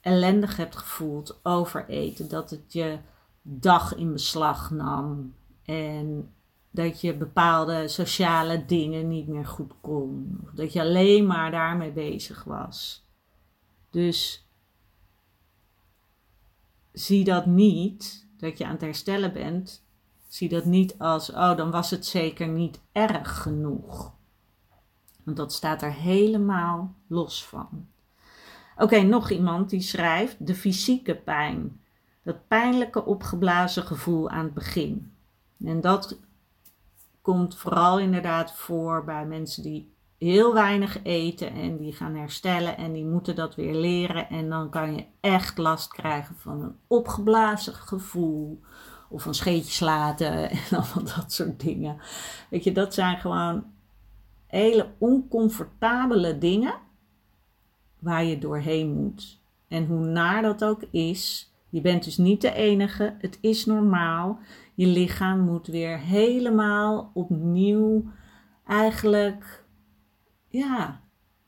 ellendig 0.00 0.56
hebt 0.56 0.76
gevoeld 0.76 1.40
over 1.42 1.88
eten. 1.88 2.28
Dat 2.28 2.50
het 2.50 2.72
je 2.72 2.98
dag 3.42 3.94
in 3.94 4.12
beslag 4.12 4.70
nam 4.70 5.34
en 5.64 6.32
dat 6.70 7.00
je 7.00 7.16
bepaalde 7.16 7.88
sociale 7.88 8.64
dingen 8.64 9.08
niet 9.08 9.28
meer 9.28 9.46
goed 9.46 9.72
kon. 9.80 10.40
Dat 10.54 10.72
je 10.72 10.80
alleen 10.80 11.26
maar 11.26 11.50
daarmee 11.50 11.92
bezig 11.92 12.44
was. 12.44 13.06
Dus 13.90 14.46
zie 16.92 17.24
dat 17.24 17.46
niet, 17.46 18.26
dat 18.36 18.58
je 18.58 18.64
aan 18.64 18.72
het 18.72 18.80
herstellen 18.80 19.32
bent. 19.32 19.86
Zie 20.28 20.48
dat 20.48 20.64
niet 20.64 20.98
als, 20.98 21.30
oh, 21.30 21.56
dan 21.56 21.70
was 21.70 21.90
het 21.90 22.06
zeker 22.06 22.48
niet 22.48 22.80
erg 22.92 23.42
genoeg. 23.42 24.12
Want 25.24 25.36
dat 25.36 25.52
staat 25.52 25.82
er 25.82 25.92
helemaal 25.92 26.94
los 27.06 27.46
van. 27.46 27.86
Oké, 28.76 29.00
nog 29.00 29.30
iemand 29.30 29.70
die 29.70 29.80
schrijft 29.80 30.46
de 30.46 30.54
fysieke 30.54 31.14
pijn. 31.14 31.80
Dat 32.28 32.48
pijnlijke 32.48 33.04
opgeblazen 33.04 33.82
gevoel 33.82 34.30
aan 34.30 34.44
het 34.44 34.54
begin. 34.54 35.12
En 35.64 35.80
dat 35.80 36.18
komt 37.22 37.56
vooral 37.56 37.98
inderdaad 37.98 38.52
voor 38.52 39.04
bij 39.04 39.26
mensen 39.26 39.62
die 39.62 39.92
heel 40.18 40.54
weinig 40.54 41.02
eten 41.02 41.52
en 41.52 41.76
die 41.76 41.92
gaan 41.92 42.14
herstellen 42.14 42.76
en 42.76 42.92
die 42.92 43.04
moeten 43.04 43.34
dat 43.34 43.54
weer 43.54 43.74
leren. 43.74 44.28
En 44.28 44.48
dan 44.48 44.70
kan 44.70 44.94
je 44.94 45.04
echt 45.20 45.58
last 45.58 45.92
krijgen 45.92 46.36
van 46.36 46.62
een 46.62 46.76
opgeblazen 46.86 47.74
gevoel 47.74 48.60
of 49.08 49.24
een 49.24 49.34
scheetje 49.34 49.84
laten 49.84 50.32
en 50.50 50.58
allemaal 50.70 51.16
dat 51.16 51.32
soort 51.32 51.60
dingen. 51.60 52.00
Weet 52.50 52.64
je, 52.64 52.72
dat 52.72 52.94
zijn 52.94 53.18
gewoon 53.18 53.64
hele 54.46 54.90
oncomfortabele 54.98 56.38
dingen 56.38 56.74
waar 57.98 58.24
je 58.24 58.38
doorheen 58.38 58.94
moet. 58.94 59.40
En 59.68 59.86
hoe 59.86 60.06
naar 60.06 60.42
dat 60.42 60.64
ook 60.64 60.82
is, 60.90 61.52
je 61.68 61.80
bent 61.80 62.04
dus 62.04 62.16
niet 62.16 62.40
de 62.40 62.52
enige, 62.52 63.14
het 63.18 63.38
is 63.40 63.64
normaal. 63.64 64.38
Je 64.74 64.86
lichaam 64.86 65.40
moet 65.40 65.66
weer 65.66 65.98
helemaal 65.98 67.10
opnieuw 67.14 68.04
eigenlijk, 68.66 69.64
ja, 70.48 71.00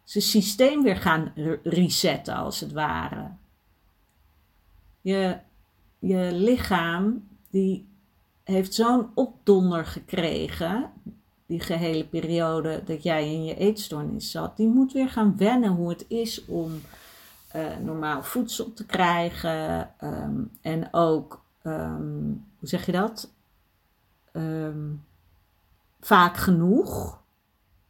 zijn 0.04 0.24
systeem 0.24 0.82
weer 0.82 0.96
gaan 0.96 1.32
resetten 1.62 2.34
als 2.34 2.60
het 2.60 2.72
ware. 2.72 3.30
Je, 5.00 5.38
je 5.98 6.30
lichaam 6.32 7.28
die 7.50 7.88
heeft 8.44 8.74
zo'n 8.74 9.10
opdonder 9.14 9.86
gekregen 9.86 10.90
die 11.46 11.60
gehele 11.60 12.06
periode 12.06 12.82
dat 12.84 13.02
jij 13.02 13.32
in 13.32 13.44
je 13.44 13.56
eetstoornis 13.56 14.30
zat, 14.30 14.56
die 14.56 14.68
moet 14.68 14.92
weer 14.92 15.08
gaan 15.08 15.36
wennen 15.36 15.70
hoe 15.70 15.88
het 15.88 16.04
is 16.08 16.44
om 16.44 16.80
normaal 17.82 18.22
voedsel 18.22 18.72
te 18.72 18.86
krijgen. 18.86 19.90
Um, 20.00 20.50
en 20.60 20.88
ook, 20.90 21.44
um, 21.62 22.46
hoe 22.58 22.68
zeg 22.68 22.86
je 22.86 22.92
dat? 22.92 23.32
Um, 24.32 25.04
vaak 26.00 26.36
genoeg. 26.36 27.18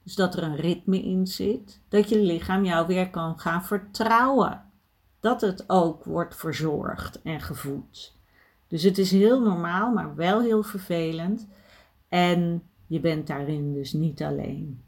Dus 0.02 0.14
dat 0.14 0.34
er 0.34 0.42
een 0.42 0.56
ritme 0.56 1.02
in 1.02 1.26
zit. 1.26 1.80
Dat 1.88 2.08
je 2.08 2.18
lichaam 2.18 2.64
jou 2.64 2.86
weer 2.86 3.10
kan 3.10 3.38
gaan 3.38 3.64
vertrouwen. 3.64 4.64
Dat 5.20 5.40
het 5.40 5.64
ook 5.66 6.04
wordt 6.04 6.36
verzorgd 6.36 7.22
en 7.22 7.40
gevoed. 7.40 8.18
Dus 8.68 8.82
het 8.82 8.98
is 8.98 9.10
heel 9.10 9.40
normaal, 9.40 9.92
maar 9.92 10.14
wel 10.14 10.40
heel 10.40 10.62
vervelend. 10.62 11.48
En 12.08 12.62
je 12.86 13.00
bent 13.00 13.26
daarin 13.26 13.72
dus 13.72 13.92
niet 13.92 14.22
alleen. 14.22 14.82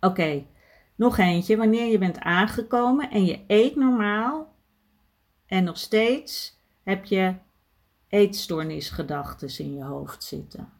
Oké, 0.00 0.44
nog 0.98 1.18
eentje. 1.18 1.56
Wanneer 1.56 1.90
je 1.90 1.98
bent 1.98 2.18
aangekomen 2.18 3.10
en 3.10 3.24
je 3.24 3.40
eet 3.46 3.76
normaal 3.76 4.54
en 5.46 5.64
nog 5.64 5.78
steeds 5.78 6.58
heb 6.82 7.04
je 7.04 7.34
eetstoornisgedachten 8.08 9.58
in 9.58 9.74
je 9.74 9.84
hoofd 9.84 10.24
zitten. 10.24 10.72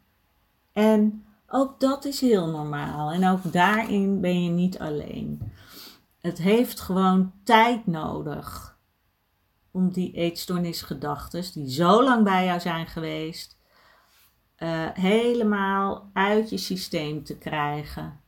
En 0.73 1.25
ook 1.47 1.81
dat 1.81 2.05
is 2.05 2.21
heel 2.21 2.47
normaal 2.47 3.11
en 3.11 3.29
ook 3.29 3.53
daarin 3.53 4.21
ben 4.21 4.45
je 4.45 4.51
niet 4.51 4.79
alleen. 4.79 5.53
Het 6.21 6.39
heeft 6.39 6.81
gewoon 6.81 7.33
tijd 7.45 7.87
nodig 7.87 8.79
om 9.71 9.93
die 9.93 10.13
eetstoornisgedachten, 10.13 11.53
die 11.53 11.71
zo 11.71 12.03
lang 12.03 12.25
bij 12.25 12.45
jou 12.45 12.61
zijn 12.61 12.87
geweest, 12.87 13.59
uh, 14.59 14.87
helemaal 14.93 16.11
uit 16.13 16.51
je 16.51 16.59
systeem 16.59 17.25
te 17.25 17.37
krijgen. 17.37 18.21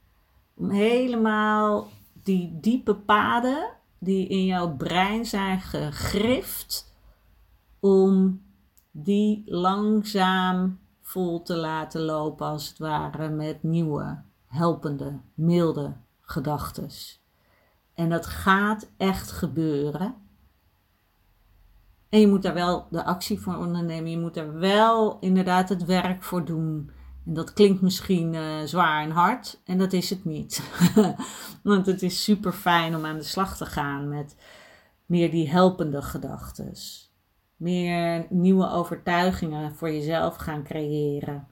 Om 0.61 0.71
helemaal 0.71 1.89
die 2.23 2.59
diepe 2.61 2.95
paden 2.95 3.71
die 3.99 4.29
in 4.29 4.45
jouw 4.45 4.77
brein 4.77 5.27
zijn 5.27 5.61
gegrift, 5.61 6.95
om 7.79 8.43
die 8.91 9.43
langzaam 9.47 10.79
vol 11.01 11.43
te 11.43 11.57
laten 11.57 12.01
lopen, 12.01 12.47
als 12.47 12.69
het 12.69 12.79
ware, 12.79 13.29
met 13.29 13.63
nieuwe, 13.63 14.23
helpende, 14.47 15.21
milde 15.35 15.97
gedachten. 16.21 16.89
En 17.95 18.09
dat 18.09 18.27
gaat 18.27 18.91
echt 18.97 19.31
gebeuren. 19.31 20.15
En 22.09 22.21
je 22.21 22.29
moet 22.29 22.43
daar 22.43 22.55
wel 22.55 22.87
de 22.91 23.05
actie 23.05 23.41
voor 23.41 23.57
ondernemen. 23.57 24.11
Je 24.11 24.19
moet 24.19 24.37
er 24.37 24.59
wel 24.59 25.19
inderdaad 25.21 25.69
het 25.69 25.85
werk 25.85 26.23
voor 26.23 26.45
doen. 26.45 26.91
En 27.31 27.37
dat 27.37 27.53
klinkt 27.53 27.81
misschien 27.81 28.35
uh, 28.35 28.61
zwaar 28.65 29.03
en 29.03 29.11
hard. 29.11 29.61
En 29.65 29.79
dat 29.79 29.93
is 29.93 30.11
het 30.11 30.25
niet. 30.25 30.63
Want 31.63 31.87
het 31.87 32.03
is 32.03 32.25
super 32.25 32.53
fijn 32.53 32.97
om 32.97 33.05
aan 33.05 33.17
de 33.17 33.23
slag 33.23 33.57
te 33.57 33.67
gaan 33.67 34.09
met 34.09 34.37
meer 35.07 35.31
die 35.31 35.49
helpende 35.49 36.03
gedachten. 36.03 36.73
Meer 37.57 38.27
nieuwe 38.31 38.71
overtuigingen 38.71 39.75
voor 39.75 39.93
jezelf 39.93 40.37
gaan 40.37 40.63
creëren. 40.63 41.47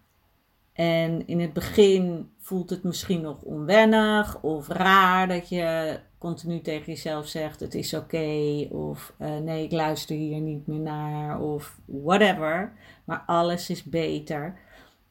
En 0.72 1.26
in 1.26 1.40
het 1.40 1.52
begin 1.52 2.30
voelt 2.38 2.70
het 2.70 2.82
misschien 2.82 3.20
nog 3.20 3.42
onwennig 3.42 4.42
of 4.42 4.68
raar 4.68 5.28
dat 5.28 5.48
je 5.48 5.98
continu 6.18 6.60
tegen 6.60 6.86
jezelf 6.86 7.26
zegt: 7.26 7.60
het 7.60 7.74
is 7.74 7.94
oké, 7.94 8.66
of 8.70 9.14
uh, 9.18 9.36
nee, 9.36 9.64
ik 9.64 9.72
luister 9.72 10.16
hier 10.16 10.40
niet 10.40 10.66
meer 10.66 10.80
naar, 10.80 11.40
of 11.40 11.78
whatever. 11.84 12.72
Maar 13.04 13.22
alles 13.26 13.70
is 13.70 13.82
beter 13.82 14.66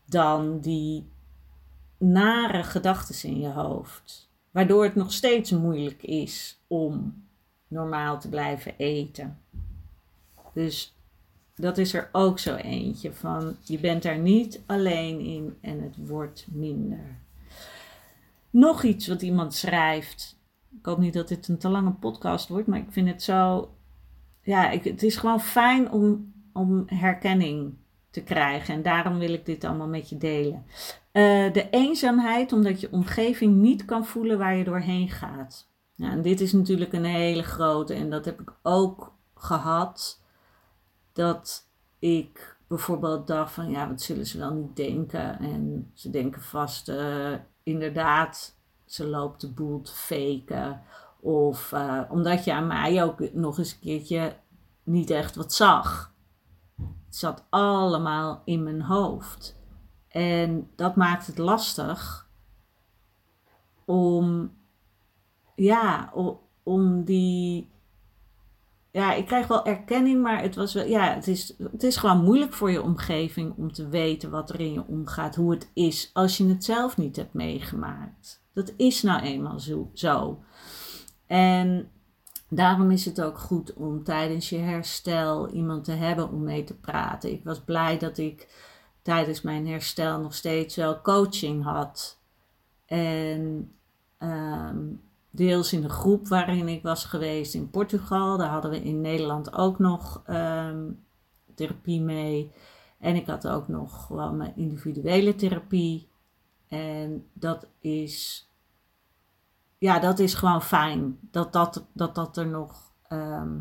dan 0.10 0.60
die 0.60 1.10
nare 1.98 2.64
gedachten 2.64 3.30
in 3.30 3.40
je 3.40 3.52
hoofd, 3.52 4.30
waardoor 4.52 4.84
het 4.84 4.96
nog 4.96 5.14
steeds 5.14 5.52
moeilijk 5.52 6.04
is 6.04 6.60
om 6.68 7.24
normaal 7.68 8.20
te 8.20 8.30
blijven 8.30 8.74
eten. 8.78 9.40
Dus 10.54 10.96
dat 11.56 11.78
is 11.78 11.94
er 11.94 12.10
ook 12.12 12.40
zo 12.40 12.56
eentje 12.56 13.14
van 13.14 13.56
je 13.64 13.80
bent 13.80 14.04
daar 14.04 14.20
niet 14.20 14.62
alleen 14.66 15.20
in 15.20 15.58
en 15.62 15.82
het 15.82 16.08
wordt 16.08 16.48
minder. 16.52 17.20
Nog 18.50 18.84
iets 18.84 19.08
wat 19.08 19.22
iemand 19.22 19.54
schrijft 19.54 20.38
ik 20.80 20.86
hoop 20.86 20.98
niet 20.98 21.14
dat 21.14 21.28
dit 21.28 21.48
een 21.48 21.58
te 21.58 21.70
lange 21.70 21.92
podcast 21.92 22.48
wordt, 22.48 22.68
maar 22.68 22.80
ik 22.80 22.92
vind 22.92 23.08
het 23.08 23.24
zo. 23.24 23.72
Ja, 24.42 24.70
ik, 24.70 24.84
het 24.84 25.04
is 25.04 25.16
gewoon 25.16 25.42
fijn 25.42 25.92
om, 25.92 26.34
om 26.54 26.84
herkenning 26.86 27.74
te 28.18 28.24
krijgen. 28.24 28.74
En 28.74 28.82
daarom 28.82 29.18
wil 29.18 29.34
ik 29.34 29.46
dit 29.46 29.64
allemaal 29.64 29.88
met 29.88 30.10
je 30.10 30.18
delen. 30.18 30.66
Eh, 31.12 31.54
de 31.54 31.68
eenzaamheid, 31.70 32.54
omdat 32.54 32.82
je 32.82 32.92
omgeving 32.92 33.56
niet 33.56 33.86
kan 33.86 34.06
voelen 34.06 34.38
waar 34.38 34.56
je 34.56 34.64
doorheen 34.64 35.10
gaat. 35.10 35.70
Ja, 35.96 36.12
en 36.12 36.22
dit 36.22 36.42
is 36.42 36.54
natuurlijk 36.54 36.94
een 36.94 37.06
hele 37.06 37.44
grote. 37.44 37.94
En 37.94 38.10
dat 38.10 38.26
heb 38.26 38.42
ik 38.42 38.54
ook 38.62 39.14
gehad. 39.36 40.22
Dat 41.14 41.70
ik 42.00 42.58
bijvoorbeeld 42.68 43.28
dacht 43.28 43.54
van 43.54 43.70
ja, 43.70 43.88
wat 43.88 44.02
zullen 44.02 44.26
ze 44.26 44.38
wel 44.38 44.54
niet 44.54 44.76
denken? 44.76 45.40
En 45.40 45.92
ze 45.94 46.10
denken 46.10 46.42
vast, 46.42 46.90
uh, 46.90 47.34
inderdaad, 47.64 48.56
ze 48.86 49.08
loopt 49.08 49.42
de 49.42 49.52
boel 49.52 49.82
te 49.82 49.94
faken. 49.94 50.82
Of 51.20 51.72
uh, 51.72 52.02
omdat 52.10 52.44
je 52.44 52.54
aan 52.54 52.68
mij 52.68 53.04
ook 53.04 53.34
nog 53.34 53.58
eens 53.58 53.72
een 53.72 53.80
keertje 53.80 54.36
niet 54.84 55.10
echt 55.10 55.36
wat 55.36 55.54
zag. 55.54 56.16
Het 57.08 57.16
zat 57.16 57.46
allemaal 57.50 58.42
in 58.46 58.64
mijn 58.64 58.82
hoofd. 58.82 59.58
En 60.08 60.70
dat 60.76 60.96
maakt 60.96 61.28
het 61.28 61.38
lastig 61.38 62.30
om, 63.86 64.52
ja, 65.56 66.14
om 66.64 67.04
die. 67.04 67.70
Ja, 68.92 69.14
ik 69.14 69.26
krijg 69.26 69.48
wel 69.48 69.66
erkenning, 69.66 70.22
maar 70.22 70.42
het, 70.42 70.56
was 70.56 70.74
wel, 70.74 70.86
ja, 70.86 71.14
het, 71.14 71.28
is, 71.28 71.54
het 71.72 71.84
is 71.84 71.98
gewoon 71.98 72.24
moeilijk 72.24 72.54
voor 72.54 72.72
je 72.72 72.82
omgeving 72.82 73.54
om 73.58 73.72
te 73.74 73.88
weten 73.88 74.30
wat 74.30 74.50
er 74.50 74.60
in 74.60 74.74
je 74.74 74.88
omgaat, 74.88 75.36
hoe 75.36 75.52
het 75.52 75.72
is, 75.74 76.10
als 76.14 76.38
je 76.38 76.48
het 76.48 76.64
zelf 76.64 76.98
niet 76.98 77.16
hebt 77.16 77.34
meegemaakt. 77.34 78.44
Dat 78.54 78.74
is 78.78 79.02
nou 79.02 79.22
eenmaal 79.22 79.60
zo. 79.60 79.90
zo. 79.94 80.44
En 81.26 81.92
daarom 82.50 82.92
is 82.92 83.06
het 83.06 83.22
ook 83.22 83.38
goed 83.38 83.74
om 83.74 84.04
tijdens 84.04 84.50
je 84.50 84.58
herstel 84.58 85.50
iemand 85.50 85.84
te 85.84 85.92
hebben 85.92 86.30
om 86.32 86.44
mee 86.44 86.64
te 86.64 86.74
praten. 86.76 87.32
Ik 87.32 87.44
was 87.44 87.60
blij 87.60 87.98
dat 87.98 88.18
ik 88.18 88.48
tijdens 89.02 89.42
mijn 89.42 89.68
herstel 89.68 90.20
nog 90.20 90.34
steeds 90.34 90.76
wel 90.76 91.02
coaching 91.02 91.64
had. 91.64 92.20
En 92.86 93.72
ehm, 94.18 94.78
deels 95.30 95.74
in 95.74 95.82
de 95.82 95.90
groep 95.90 96.28
waarin 96.28 96.68
ik 96.68 96.84
was 96.84 97.06
geweest 97.06 97.54
in 97.54 97.70
Portugal. 97.70 98.38
Daar 98.38 98.50
hadden 98.50 98.72
we 98.72 98.84
in 98.84 99.02
Nederland 99.02 99.54
ook 99.54 99.80
nog 99.80 100.22
ehm, 100.26 100.90
therapie 101.56 102.02
mee. 102.02 102.52
En 103.00 103.16
ik 103.16 103.26
had 103.26 103.48
ook 103.48 103.68
nog 103.68 104.06
gewoon 104.06 104.38
mijn 104.38 104.54
individuele 104.56 105.36
therapie. 105.36 106.08
En 106.68 107.26
dat 107.34 107.68
is 107.80 108.47
ja, 109.78 110.00
dat 110.00 110.20
is 110.20 110.34
gewoon 110.34 110.62
fijn. 110.62 111.18
Dat 111.32 111.54
dat, 111.54 111.86
dat, 111.94 112.16
dat 112.16 112.38
er 112.38 112.48
nog. 112.48 112.92
Ehm, 113.08 113.60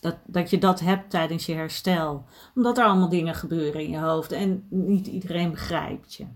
dat, 0.00 0.16
dat 0.26 0.50
je 0.50 0.58
dat 0.58 0.80
hebt 0.80 1.10
tijdens 1.10 1.46
je 1.46 1.54
herstel. 1.54 2.24
Omdat 2.54 2.78
er 2.78 2.84
allemaal 2.84 3.08
dingen 3.08 3.34
gebeuren 3.34 3.80
in 3.80 3.90
je 3.90 3.98
hoofd 3.98 4.32
en 4.32 4.66
niet 4.68 5.06
iedereen 5.06 5.50
begrijpt 5.50 6.14
je. 6.14 6.26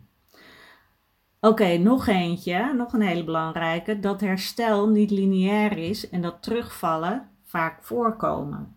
Oké, 1.40 1.76
nog 1.76 2.06
eentje, 2.06 2.74
nog 2.74 2.92
een 2.92 3.00
hele 3.00 3.24
belangrijke. 3.24 4.00
Dat 4.00 4.20
herstel 4.20 4.88
niet 4.88 5.10
lineair 5.10 5.78
is 5.78 6.10
en 6.10 6.22
dat 6.22 6.42
terugvallen 6.42 7.30
vaak 7.44 7.82
voorkomen. 7.82 8.76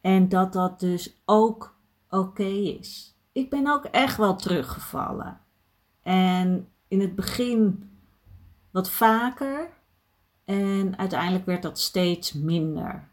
En 0.00 0.28
dat 0.28 0.52
dat 0.52 0.80
dus 0.80 1.22
ook 1.24 1.74
oké 2.08 2.42
is. 2.42 3.16
Ik 3.32 3.50
ben 3.50 3.66
ook 3.66 3.84
echt 3.84 4.16
wel 4.16 4.36
teruggevallen. 4.36 5.40
En 6.02 6.68
in 6.88 7.00
het 7.00 7.14
begin 7.14 7.90
wat 8.72 8.90
vaker 8.90 9.70
en 10.44 10.98
uiteindelijk 10.98 11.46
werd 11.46 11.62
dat 11.62 11.78
steeds 11.78 12.32
minder. 12.32 13.08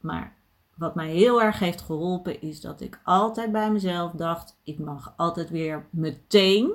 Maar 0.00 0.36
wat 0.74 0.94
mij 0.94 1.10
heel 1.10 1.42
erg 1.42 1.58
heeft 1.58 1.80
geholpen 1.80 2.40
is 2.42 2.60
dat 2.60 2.80
ik 2.80 3.00
altijd 3.04 3.52
bij 3.52 3.70
mezelf 3.70 4.12
dacht: 4.12 4.58
ik 4.62 4.78
mag 4.78 5.12
altijd 5.16 5.50
weer 5.50 5.86
meteen 5.90 6.72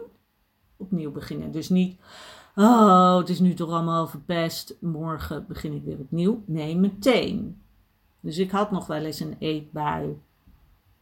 opnieuw 0.78 1.12
beginnen. 1.12 1.52
Dus 1.52 1.70
niet, 1.70 2.00
oh, 2.56 3.18
het 3.18 3.30
is 3.30 3.40
nu 3.40 3.54
toch 3.54 3.70
allemaal 3.70 4.08
verpest, 4.08 4.76
morgen 4.80 5.46
begin 5.48 5.74
ik 5.74 5.84
weer 5.84 6.00
opnieuw. 6.00 6.44
Nee, 6.46 6.78
meteen. 6.78 7.62
Dus 8.20 8.38
ik 8.38 8.52
had 8.52 8.72
nog 8.72 8.88
wel 8.88 9.02
eens 9.02 9.20
een 9.20 9.36
eetbui, 9.40 10.22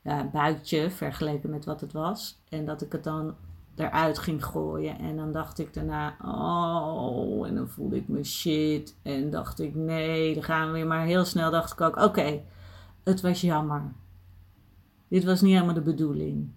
ja, 0.01 0.19
een 0.19 0.31
buitje 0.31 0.91
vergeleken 0.91 1.49
met 1.49 1.65
wat 1.65 1.81
het 1.81 1.93
was. 1.93 2.41
En 2.49 2.65
dat 2.65 2.81
ik 2.81 2.91
het 2.91 3.03
dan 3.03 3.35
eruit 3.75 4.19
ging 4.19 4.45
gooien. 4.45 4.99
En 4.99 5.15
dan 5.15 5.31
dacht 5.31 5.59
ik 5.59 5.73
daarna, 5.73 6.15
oh, 6.25 7.47
en 7.47 7.55
dan 7.55 7.67
voelde 7.67 7.95
ik 7.95 8.07
me 8.07 8.23
shit. 8.23 8.95
En 9.01 9.29
dacht 9.29 9.59
ik, 9.59 9.75
nee, 9.75 10.33
dan 10.33 10.43
gaan 10.43 10.67
we 10.67 10.73
weer. 10.73 10.87
Maar 10.87 11.05
heel 11.05 11.25
snel 11.25 11.51
dacht 11.51 11.71
ik 11.71 11.81
ook, 11.81 11.95
oké, 11.95 12.41
het 13.03 13.21
was 13.21 13.41
jammer. 13.41 13.93
Dit 15.07 15.23
was 15.23 15.41
niet 15.41 15.53
helemaal 15.53 15.73
de 15.73 15.81
bedoeling. 15.81 16.49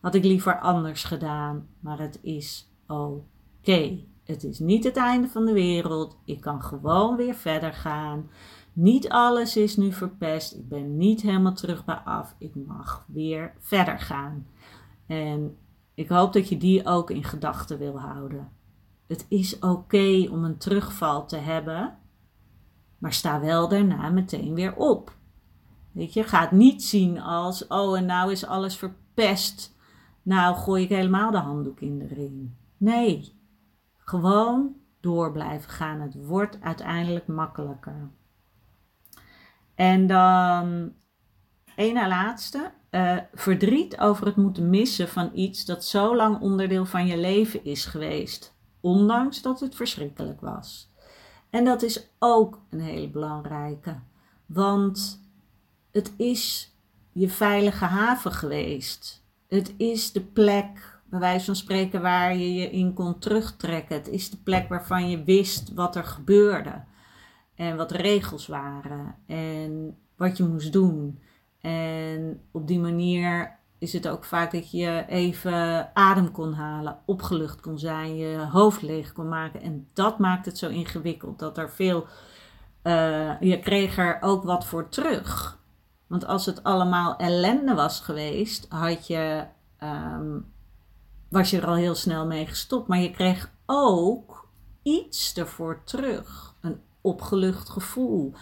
Had 0.00 0.14
ik 0.14 0.24
liever 0.24 0.60
anders 0.60 1.04
gedaan, 1.04 1.68
maar 1.80 1.98
het 1.98 2.18
is 2.22 2.70
oké. 2.86 3.98
Het 4.24 4.44
is 4.44 4.58
niet 4.58 4.84
het 4.84 4.96
einde 4.96 5.28
van 5.28 5.44
de 5.44 5.52
wereld. 5.52 6.16
Ik 6.24 6.40
kan 6.40 6.62
gewoon 6.62 7.16
weer 7.16 7.34
verder 7.34 7.72
gaan. 7.72 8.30
Niet 8.72 9.08
alles 9.08 9.56
is 9.56 9.76
nu 9.76 9.92
verpest. 9.92 10.54
Ik 10.54 10.68
ben 10.68 10.96
niet 10.96 11.22
helemaal 11.22 11.54
terug 11.54 11.84
bij 11.84 12.00
af. 12.04 12.34
Ik 12.38 12.54
mag 12.54 13.04
weer 13.06 13.52
verder 13.58 13.98
gaan. 13.98 14.46
En 15.06 15.56
ik 16.00 16.08
hoop 16.08 16.32
dat 16.32 16.48
je 16.48 16.56
die 16.56 16.86
ook 16.86 17.10
in 17.10 17.24
gedachten 17.24 17.78
wil 17.78 18.00
houden. 18.00 18.52
Het 19.06 19.26
is 19.28 19.58
oké 19.58 20.28
om 20.30 20.44
een 20.44 20.58
terugval 20.58 21.26
te 21.26 21.36
hebben, 21.36 21.98
maar 22.98 23.12
sta 23.12 23.40
wel 23.40 23.68
daarna 23.68 24.08
meteen 24.08 24.54
weer 24.54 24.76
op. 24.76 25.16
Weet 25.92 26.12
je, 26.12 26.24
ga 26.24 26.40
het 26.40 26.50
niet 26.50 26.82
zien 26.82 27.20
als, 27.20 27.66
oh 27.66 27.98
en 27.98 28.06
nou 28.06 28.32
is 28.32 28.46
alles 28.46 28.76
verpest. 28.76 29.76
Nou 30.22 30.56
gooi 30.56 30.82
ik 30.82 30.88
helemaal 30.88 31.30
de 31.30 31.38
handdoek 31.38 31.80
in 31.80 31.98
de 31.98 32.06
ring. 32.06 32.50
Nee, 32.76 33.40
gewoon 33.96 34.76
door 35.00 35.32
blijven 35.32 35.70
gaan. 35.70 36.00
Het 36.00 36.14
wordt 36.26 36.60
uiteindelijk 36.60 37.26
makkelijker. 37.26 38.10
En 39.74 40.06
dan 40.06 40.92
één 41.76 41.94
na 41.94 42.08
laatste. 42.08 42.72
Uh, 42.90 43.16
verdriet 43.34 43.98
over 43.98 44.26
het 44.26 44.36
moeten 44.36 44.70
missen 44.70 45.08
van 45.08 45.30
iets 45.34 45.64
dat 45.64 45.84
zo 45.84 46.16
lang 46.16 46.40
onderdeel 46.40 46.84
van 46.84 47.06
je 47.06 47.18
leven 47.18 47.64
is 47.64 47.84
geweest, 47.84 48.54
ondanks 48.80 49.42
dat 49.42 49.60
het 49.60 49.74
verschrikkelijk 49.74 50.40
was. 50.40 50.90
En 51.50 51.64
dat 51.64 51.82
is 51.82 52.08
ook 52.18 52.58
een 52.70 52.80
hele 52.80 53.08
belangrijke, 53.08 53.98
want 54.46 55.20
het 55.90 56.12
is 56.16 56.74
je 57.12 57.28
veilige 57.28 57.84
haven 57.84 58.32
geweest. 58.32 59.24
Het 59.48 59.74
is 59.76 60.12
de 60.12 60.20
plek, 60.20 61.00
bij 61.04 61.20
wijze 61.20 61.44
van 61.44 61.56
spreken, 61.56 62.02
waar 62.02 62.36
je 62.36 62.54
je 62.54 62.70
in 62.70 62.92
kon 62.92 63.18
terugtrekken. 63.18 63.96
Het 63.96 64.08
is 64.08 64.30
de 64.30 64.36
plek 64.36 64.68
waarvan 64.68 65.10
je 65.10 65.24
wist 65.24 65.74
wat 65.74 65.96
er 65.96 66.04
gebeurde 66.04 66.84
en 67.54 67.76
wat 67.76 67.88
de 67.88 67.96
regels 67.96 68.46
waren 68.46 69.14
en 69.26 69.98
wat 70.16 70.36
je 70.36 70.44
moest 70.44 70.72
doen. 70.72 71.18
En 71.60 72.40
op 72.50 72.66
die 72.66 72.78
manier 72.78 73.58
is 73.80 73.92
het 73.92 74.08
ook 74.08 74.24
vaak 74.24 74.52
dat 74.52 74.70
je 74.70 75.04
even 75.08 75.90
adem 75.96 76.32
kon 76.32 76.52
halen, 76.52 76.98
opgelucht 77.06 77.60
kon 77.60 77.78
zijn, 77.78 78.16
je 78.16 78.46
hoofd 78.52 78.82
leeg 78.82 79.12
kon 79.12 79.28
maken. 79.28 79.62
En 79.62 79.88
dat 79.92 80.18
maakt 80.18 80.46
het 80.46 80.58
zo 80.58 80.68
ingewikkeld. 80.68 81.38
Dat 81.38 81.58
er 81.58 81.70
veel. 81.70 82.06
Uh, 82.82 83.40
je 83.40 83.60
kreeg 83.60 83.98
er 83.98 84.18
ook 84.20 84.44
wat 84.44 84.66
voor 84.66 84.88
terug. 84.88 85.58
Want 86.06 86.26
als 86.26 86.46
het 86.46 86.64
allemaal 86.64 87.16
ellende 87.16 87.74
was 87.74 88.00
geweest, 88.00 88.66
had 88.68 89.06
je, 89.06 89.44
um, 89.82 90.52
was 91.28 91.50
je 91.50 91.60
er 91.60 91.66
al 91.66 91.74
heel 91.74 91.94
snel 91.94 92.26
mee 92.26 92.46
gestopt. 92.46 92.88
Maar 92.88 92.98
je 93.00 93.10
kreeg 93.10 93.50
ook 93.66 94.48
iets 94.82 95.34
ervoor 95.34 95.84
terug. 95.84 96.54
Een 96.60 96.80
opgelucht 97.00 97.68
gevoel 97.68 98.34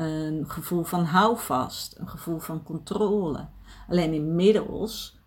een 0.00 0.50
gevoel 0.50 0.82
van 0.82 1.04
houvast, 1.04 1.98
een 1.98 2.08
gevoel 2.08 2.38
van 2.38 2.62
controle. 2.62 3.46
Alleen 3.88 4.12
inmiddels 4.12 5.18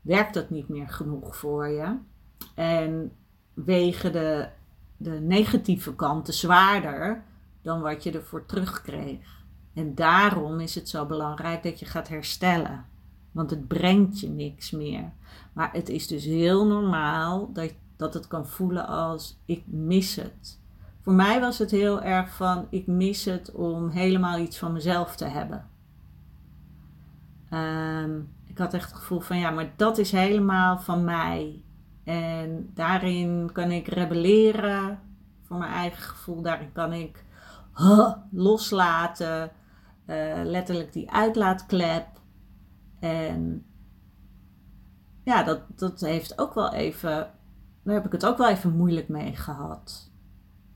werkt 0.00 0.34
dat 0.34 0.50
niet 0.50 0.68
meer 0.68 0.88
genoeg 0.88 1.36
voor 1.36 1.68
je 1.68 1.96
en 2.54 3.12
wegen 3.54 4.12
de, 4.12 4.48
de 4.96 5.10
negatieve 5.10 5.94
kanten 5.94 6.34
zwaarder 6.34 7.24
dan 7.62 7.80
wat 7.80 8.02
je 8.02 8.12
ervoor 8.12 8.46
terugkreeg. 8.46 9.44
En 9.74 9.94
daarom 9.94 10.60
is 10.60 10.74
het 10.74 10.88
zo 10.88 11.06
belangrijk 11.06 11.62
dat 11.62 11.80
je 11.80 11.86
gaat 11.86 12.08
herstellen. 12.08 12.84
Want 13.32 13.50
het 13.50 13.68
brengt 13.68 14.20
je 14.20 14.28
niks 14.28 14.70
meer. 14.70 15.12
Maar 15.52 15.72
het 15.72 15.88
is 15.88 16.06
dus 16.06 16.24
heel 16.24 16.66
normaal 16.66 17.52
dat, 17.52 17.74
dat 17.96 18.14
het 18.14 18.28
kan 18.28 18.46
voelen 18.46 18.86
als 18.86 19.40
ik 19.44 19.62
mis 19.66 20.16
het. 20.16 20.59
Voor 21.00 21.12
mij 21.12 21.40
was 21.40 21.58
het 21.58 21.70
heel 21.70 22.02
erg 22.02 22.30
van, 22.34 22.66
ik 22.70 22.86
mis 22.86 23.24
het 23.24 23.52
om 23.52 23.88
helemaal 23.88 24.38
iets 24.38 24.58
van 24.58 24.72
mezelf 24.72 25.16
te 25.16 25.24
hebben. 25.24 25.68
Ehm, 27.50 28.20
ik 28.44 28.58
had 28.58 28.74
echt 28.74 28.90
het 28.90 28.98
gevoel 28.98 29.20
van, 29.20 29.38
ja, 29.38 29.50
maar 29.50 29.72
dat 29.76 29.98
is 29.98 30.12
helemaal 30.12 30.78
van 30.78 31.04
mij. 31.04 31.62
En 32.04 32.70
daarin 32.74 33.50
kan 33.52 33.70
ik 33.70 33.88
rebelleren 33.88 34.98
voor 35.42 35.56
mijn 35.56 35.72
eigen 35.72 36.02
gevoel. 36.02 36.42
Daarin 36.42 36.72
kan 36.72 36.92
ik 36.92 37.24
loslaten. 38.30 39.50
Uh, 40.06 40.40
letterlijk 40.44 40.92
die 40.92 41.10
uitlaatklep. 41.10 42.06
En 43.00 43.66
ja, 45.24 45.42
dat, 45.42 45.60
dat 45.76 46.00
heeft 46.00 46.38
ook 46.38 46.54
wel 46.54 46.72
even, 46.72 47.30
daar 47.82 47.94
heb 47.94 48.06
ik 48.06 48.12
het 48.12 48.26
ook 48.26 48.38
wel 48.38 48.48
even 48.48 48.76
moeilijk 48.76 49.08
mee 49.08 49.36
gehad. 49.36 50.09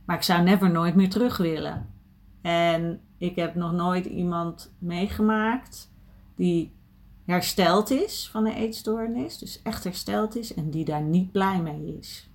Maar 0.05 0.17
ik 0.17 0.23
zou 0.23 0.43
never 0.43 0.71
nooit 0.71 0.95
meer 0.95 1.11
terug 1.11 1.37
willen. 1.37 1.87
En 2.43 3.01
ik 3.19 3.37
heb 3.37 3.55
nog 3.55 3.73
nooit 3.73 4.07
iemand 4.07 4.75
meegemaakt 4.79 5.93
die 6.37 6.73
hersteld 7.25 7.91
is 7.91 8.29
van 8.31 8.47
een 8.47 8.55
eetstoornis, 8.55 9.39
dus 9.39 9.63
echt 9.63 9.85
hersteld 9.85 10.37
is 10.37 10.55
en 10.55 10.71
die 10.71 10.85
daar 10.85 11.03
niet 11.03 11.33
blij 11.33 11.63
mee 11.63 11.97
is. 11.99 12.31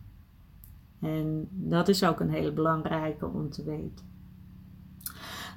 En 1.01 1.47
dat 1.51 1.87
is 1.87 2.03
ook 2.03 2.19
een 2.19 2.29
hele 2.29 2.51
belangrijke 2.51 3.25
om 3.25 3.49
te 3.49 3.63
weten. 3.63 4.07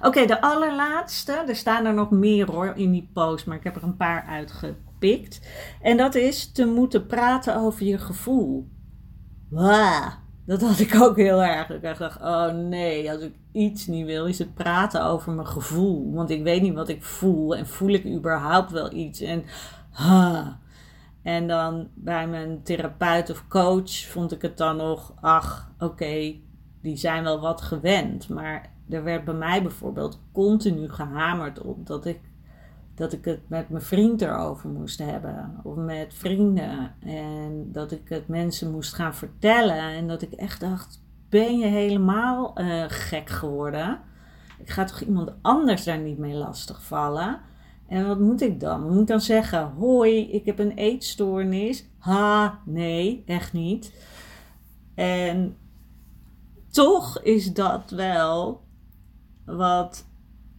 Oké, 0.01 0.25
de 0.25 0.41
allerlaatste. 0.41 1.31
Er 1.31 1.55
staan 1.55 1.85
er 1.85 1.93
nog 1.93 2.11
meer 2.11 2.51
hoor 2.51 2.73
in 2.75 2.91
die 2.91 3.09
post, 3.13 3.45
maar 3.45 3.57
ik 3.57 3.63
heb 3.63 3.75
er 3.75 3.83
een 3.83 3.97
paar 3.97 4.23
uitgepikt. 4.23 5.41
En 5.81 5.97
dat 5.97 6.15
is 6.15 6.51
te 6.51 6.65
moeten 6.65 7.05
praten 7.05 7.57
over 7.57 7.85
je 7.85 7.97
gevoel. 7.97 8.69
Wow, 9.49 10.22
dat 10.45 10.61
had 10.61 10.79
ik 10.79 10.95
ook 11.01 11.17
heel 11.17 11.43
erg. 11.43 11.69
Ik 11.69 11.81
dacht, 11.81 12.21
oh 12.21 12.53
nee, 12.53 13.11
als 13.11 13.21
ik 13.21 13.33
iets 13.51 13.87
niet 13.87 14.05
wil, 14.05 14.25
is 14.25 14.39
het 14.39 14.53
praten 14.53 15.05
over 15.05 15.31
mijn 15.31 15.47
gevoel. 15.47 16.13
Want 16.13 16.29
ik 16.29 16.43
weet 16.43 16.61
niet 16.61 16.73
wat 16.73 16.89
ik 16.89 17.03
voel 17.03 17.55
en 17.55 17.67
voel 17.67 17.89
ik 17.89 18.05
überhaupt 18.05 18.71
wel 18.71 18.93
iets. 18.93 19.21
En, 19.21 19.43
ha. 19.89 20.59
en 21.21 21.47
dan 21.47 21.87
bij 21.93 22.27
mijn 22.27 22.63
therapeut 22.63 23.29
of 23.29 23.47
coach 23.47 23.91
vond 23.91 24.31
ik 24.31 24.41
het 24.41 24.57
dan 24.57 24.77
nog, 24.77 25.13
ach, 25.21 25.71
oké, 25.79 26.35
die 26.81 26.97
zijn 26.97 27.23
wel 27.23 27.39
wat 27.39 27.61
gewend. 27.61 28.29
Maar 28.29 28.71
er 28.89 29.03
werd 29.03 29.25
bij 29.25 29.33
mij 29.33 29.61
bijvoorbeeld 29.61 30.19
continu 30.31 30.89
gehamerd 30.89 31.61
op 31.61 31.87
dat 31.87 32.05
ik, 32.05 32.19
dat 32.95 33.13
ik 33.13 33.25
het 33.25 33.49
met 33.49 33.69
mijn 33.69 33.83
vriend 33.83 34.21
erover 34.21 34.69
moest 34.69 34.99
hebben. 34.99 35.59
Of 35.63 35.75
met 35.75 36.13
vrienden. 36.13 36.95
En 36.99 37.71
dat 37.71 37.91
ik 37.91 38.09
het 38.09 38.27
mensen 38.27 38.71
moest 38.71 38.93
gaan 38.93 39.15
vertellen. 39.15 39.77
En 39.77 40.07
dat 40.07 40.21
ik 40.21 40.31
echt 40.31 40.59
dacht, 40.59 41.01
ben 41.29 41.57
je 41.57 41.65
helemaal 41.65 42.61
uh, 42.61 42.83
gek 42.87 43.29
geworden? 43.29 43.99
Ik 44.57 44.69
ga 44.69 44.83
toch 44.83 45.01
iemand 45.01 45.33
anders 45.41 45.83
daar 45.83 45.99
niet 45.99 46.17
mee 46.17 46.33
lastigvallen? 46.33 47.39
En 47.87 48.07
wat 48.07 48.19
moet 48.19 48.41
ik 48.41 48.59
dan? 48.59 48.89
Moet 48.89 49.01
ik 49.01 49.07
dan 49.07 49.21
zeggen: 49.21 49.71
Hoi, 49.77 50.31
ik 50.31 50.45
heb 50.45 50.59
een 50.59 50.71
eetstoornis? 50.71 51.85
Ha, 51.97 52.59
nee, 52.65 53.23
echt 53.25 53.53
niet. 53.53 53.93
En 54.95 55.57
toch 56.71 57.21
is 57.21 57.53
dat 57.53 57.89
wel 57.89 58.63
wat 59.45 60.05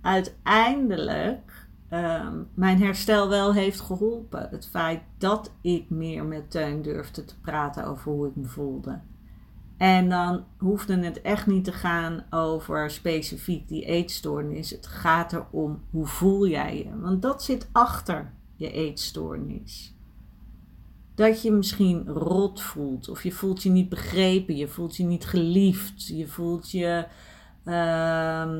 uiteindelijk 0.00 1.53
um, 1.94 2.48
mijn 2.54 2.82
herstel 2.82 3.28
wel 3.28 3.54
heeft 3.54 3.80
geholpen. 3.80 4.48
Het 4.50 4.68
feit 4.68 5.02
dat 5.18 5.52
ik 5.60 5.90
meer 5.90 6.24
met 6.24 6.50
Teun 6.50 6.82
durfde 6.82 7.24
te 7.24 7.40
praten 7.40 7.86
over 7.86 8.12
hoe 8.12 8.28
ik 8.28 8.36
me 8.36 8.46
voelde. 8.46 9.00
En 9.76 10.08
dan 10.08 10.44
hoefde 10.58 10.98
het 10.98 11.22
echt 11.22 11.46
niet 11.46 11.64
te 11.64 11.72
gaan 11.72 12.24
over 12.30 12.90
specifiek 12.90 13.68
die 13.68 13.84
eetstoornis. 13.84 14.70
Het 14.70 14.86
gaat 14.86 15.32
erom 15.32 15.82
hoe 15.90 16.06
voel 16.06 16.46
jij 16.46 16.78
je. 16.78 17.00
Want 17.00 17.22
dat 17.22 17.42
zit 17.42 17.68
achter 17.72 18.32
je 18.56 18.70
eetstoornis. 18.70 19.94
Dat 21.14 21.42
je 21.42 21.52
misschien 21.52 22.08
rot 22.08 22.62
voelt, 22.62 23.08
of 23.08 23.22
je 23.22 23.32
voelt 23.32 23.62
je 23.62 23.70
niet 23.70 23.88
begrepen, 23.88 24.56
je 24.56 24.68
voelt 24.68 24.96
je 24.96 25.04
niet 25.04 25.24
geliefd, 25.24 26.06
je 26.06 26.28
voelt 26.28 26.70
je 26.70 27.06
uh, 27.64 28.52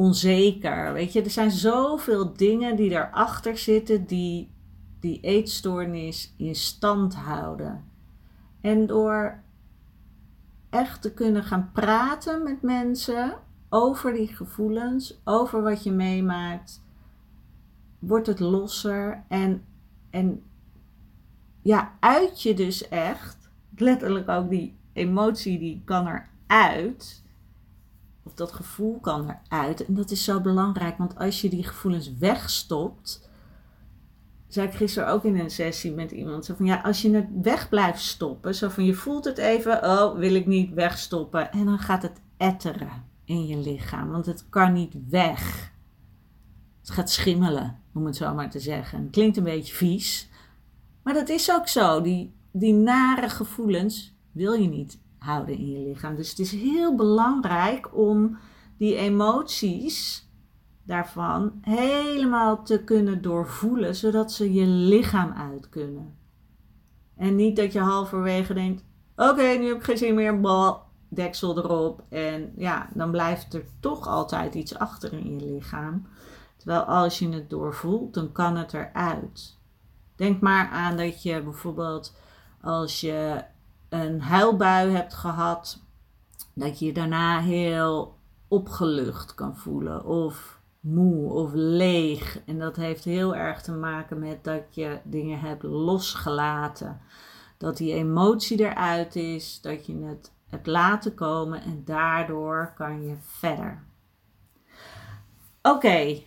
onzeker. 0.00 0.92
Weet 0.92 1.12
je, 1.12 1.22
er 1.22 1.30
zijn 1.30 1.50
zoveel 1.50 2.32
dingen 2.32 2.76
die 2.76 2.90
erachter 2.90 3.58
zitten 3.58 4.06
die 4.06 4.50
die 5.00 5.20
eetstoornis 5.20 6.34
in 6.36 6.54
stand 6.54 7.14
houden. 7.14 7.84
En 8.60 8.86
door 8.86 9.40
echt 10.70 11.02
te 11.02 11.14
kunnen 11.14 11.44
gaan 11.44 11.70
praten 11.72 12.42
met 12.42 12.62
mensen 12.62 13.34
over 13.68 14.12
die 14.12 14.28
gevoelens, 14.28 15.20
over 15.24 15.62
wat 15.62 15.82
je 15.82 15.92
meemaakt, 15.92 16.82
wordt 17.98 18.26
het 18.26 18.40
losser 18.40 19.24
en, 19.28 19.64
en 20.10 20.42
ja, 21.62 21.92
uit 22.00 22.42
je 22.42 22.54
dus 22.54 22.88
echt, 22.88 23.50
letterlijk 23.76 24.28
ook 24.28 24.50
die 24.50 24.74
emotie 24.92 25.58
die 25.58 25.82
kan 25.84 26.06
eruit, 26.46 27.24
dat 28.36 28.52
gevoel 28.52 28.98
kan 29.00 29.36
eruit. 29.48 29.86
En 29.86 29.94
dat 29.94 30.10
is 30.10 30.24
zo 30.24 30.40
belangrijk, 30.40 30.98
want 30.98 31.18
als 31.18 31.40
je 31.40 31.48
die 31.48 31.64
gevoelens 31.64 32.16
wegstopt, 32.18 33.28
zei 34.48 34.66
ik 34.66 34.74
gisteren 34.74 35.08
ook 35.08 35.24
in 35.24 35.38
een 35.38 35.50
sessie 35.50 35.92
met 35.92 36.10
iemand. 36.10 36.44
Zo 36.44 36.54
van 36.54 36.66
ja, 36.66 36.80
als 36.80 37.02
je 37.02 37.14
het 37.14 37.26
weg 37.42 37.68
blijft 37.68 38.02
stoppen, 38.02 38.54
zo 38.54 38.68
van 38.68 38.84
je 38.84 38.94
voelt 38.94 39.24
het 39.24 39.38
even, 39.38 39.84
oh 39.84 40.18
wil 40.18 40.34
ik 40.34 40.46
niet 40.46 40.74
wegstoppen. 40.74 41.52
En 41.52 41.64
dan 41.64 41.78
gaat 41.78 42.02
het 42.02 42.20
etteren 42.36 43.04
in 43.24 43.46
je 43.46 43.56
lichaam, 43.56 44.10
want 44.10 44.26
het 44.26 44.48
kan 44.48 44.72
niet 44.72 44.94
weg. 45.08 45.72
Het 46.80 46.90
gaat 46.90 47.10
schimmelen, 47.10 47.78
om 47.94 48.06
het 48.06 48.16
zo 48.16 48.34
maar 48.34 48.50
te 48.50 48.60
zeggen. 48.60 49.10
Klinkt 49.10 49.36
een 49.36 49.44
beetje 49.44 49.74
vies, 49.74 50.28
maar 51.02 51.14
dat 51.14 51.28
is 51.28 51.52
ook 51.52 51.68
zo. 51.68 52.02
Die, 52.02 52.34
die 52.50 52.74
nare 52.74 53.28
gevoelens 53.28 54.14
wil 54.32 54.52
je 54.52 54.68
niet 54.68 54.98
houden 55.20 55.58
in 55.58 55.70
je 55.70 55.88
lichaam. 55.88 56.16
Dus 56.16 56.30
het 56.30 56.38
is 56.38 56.52
heel 56.52 56.96
belangrijk 56.96 57.96
om 57.96 58.38
die 58.76 58.96
emoties 58.96 60.28
daarvan 60.82 61.52
helemaal 61.60 62.62
te 62.62 62.84
kunnen 62.84 63.22
doorvoelen, 63.22 63.96
zodat 63.96 64.32
ze 64.32 64.52
je 64.52 64.66
lichaam 64.66 65.32
uit 65.32 65.68
kunnen. 65.68 66.18
En 67.16 67.36
niet 67.36 67.56
dat 67.56 67.72
je 67.72 67.80
halverwege 67.80 68.54
denkt: 68.54 68.84
oké, 69.16 69.42
nu 69.42 69.66
heb 69.66 69.76
ik 69.76 69.82
geen 69.82 69.98
zin 69.98 70.14
meer, 70.14 70.40
bal, 70.40 70.82
deksel 71.08 71.58
erop. 71.58 72.04
En 72.08 72.52
ja, 72.56 72.88
dan 72.94 73.10
blijft 73.10 73.54
er 73.54 73.64
toch 73.80 74.06
altijd 74.06 74.54
iets 74.54 74.78
achter 74.78 75.12
in 75.12 75.38
je 75.38 75.46
lichaam. 75.46 76.06
Terwijl 76.56 76.82
als 76.82 77.18
je 77.18 77.28
het 77.28 77.50
doorvoelt, 77.50 78.14
dan 78.14 78.32
kan 78.32 78.56
het 78.56 78.74
eruit. 78.74 79.58
Denk 80.16 80.40
maar 80.40 80.68
aan 80.68 80.96
dat 80.96 81.22
je 81.22 81.42
bijvoorbeeld 81.42 82.16
als 82.60 83.00
je 83.00 83.44
een 83.90 84.20
huilbui 84.20 84.90
hebt 84.90 85.14
gehad, 85.14 85.82
dat 86.54 86.78
je 86.78 86.86
je 86.86 86.92
daarna 86.92 87.40
heel 87.40 88.18
opgelucht 88.48 89.34
kan 89.34 89.56
voelen. 89.56 90.04
Of 90.04 90.60
moe 90.80 91.32
of 91.32 91.50
leeg. 91.54 92.40
En 92.46 92.58
dat 92.58 92.76
heeft 92.76 93.04
heel 93.04 93.36
erg 93.36 93.62
te 93.62 93.72
maken 93.72 94.18
met 94.18 94.44
dat 94.44 94.62
je 94.70 94.98
dingen 95.04 95.40
hebt 95.40 95.62
losgelaten. 95.62 97.00
Dat 97.58 97.76
die 97.76 97.94
emotie 97.94 98.60
eruit 98.60 99.16
is, 99.16 99.60
dat 99.60 99.86
je 99.86 99.96
het 100.04 100.32
hebt 100.48 100.66
laten 100.66 101.14
komen 101.14 101.62
en 101.62 101.82
daardoor 101.84 102.72
kan 102.76 103.06
je 103.06 103.16
verder. 103.20 103.82
Oké, 105.62 106.22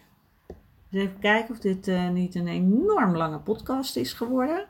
even 0.92 1.20
kijken 1.20 1.54
of 1.54 1.60
dit 1.60 1.88
uh, 1.88 2.10
niet 2.10 2.36
een 2.36 2.48
enorm 2.48 3.16
lange 3.16 3.40
podcast 3.40 3.96
is 3.96 4.14
geworden. 4.14 4.68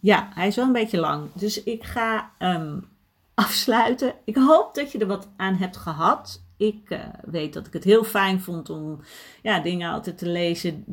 Ja, 0.00 0.28
hij 0.34 0.46
is 0.46 0.56
wel 0.56 0.66
een 0.66 0.72
beetje 0.72 1.00
lang. 1.00 1.32
Dus 1.32 1.62
ik 1.62 1.84
ga 1.84 2.30
um, 2.38 2.88
afsluiten. 3.34 4.14
Ik 4.24 4.36
hoop 4.36 4.74
dat 4.74 4.92
je 4.92 4.98
er 4.98 5.06
wat 5.06 5.28
aan 5.36 5.54
hebt 5.54 5.76
gehad 5.76 6.42
ik 6.60 6.90
uh, 6.90 6.98
weet 7.24 7.52
dat 7.52 7.66
ik 7.66 7.72
het 7.72 7.84
heel 7.84 8.04
fijn 8.04 8.40
vond 8.40 8.70
om 8.70 9.00
ja, 9.42 9.60
dingen 9.60 9.92
altijd 9.92 10.18
te 10.18 10.28
lezen 10.28 10.84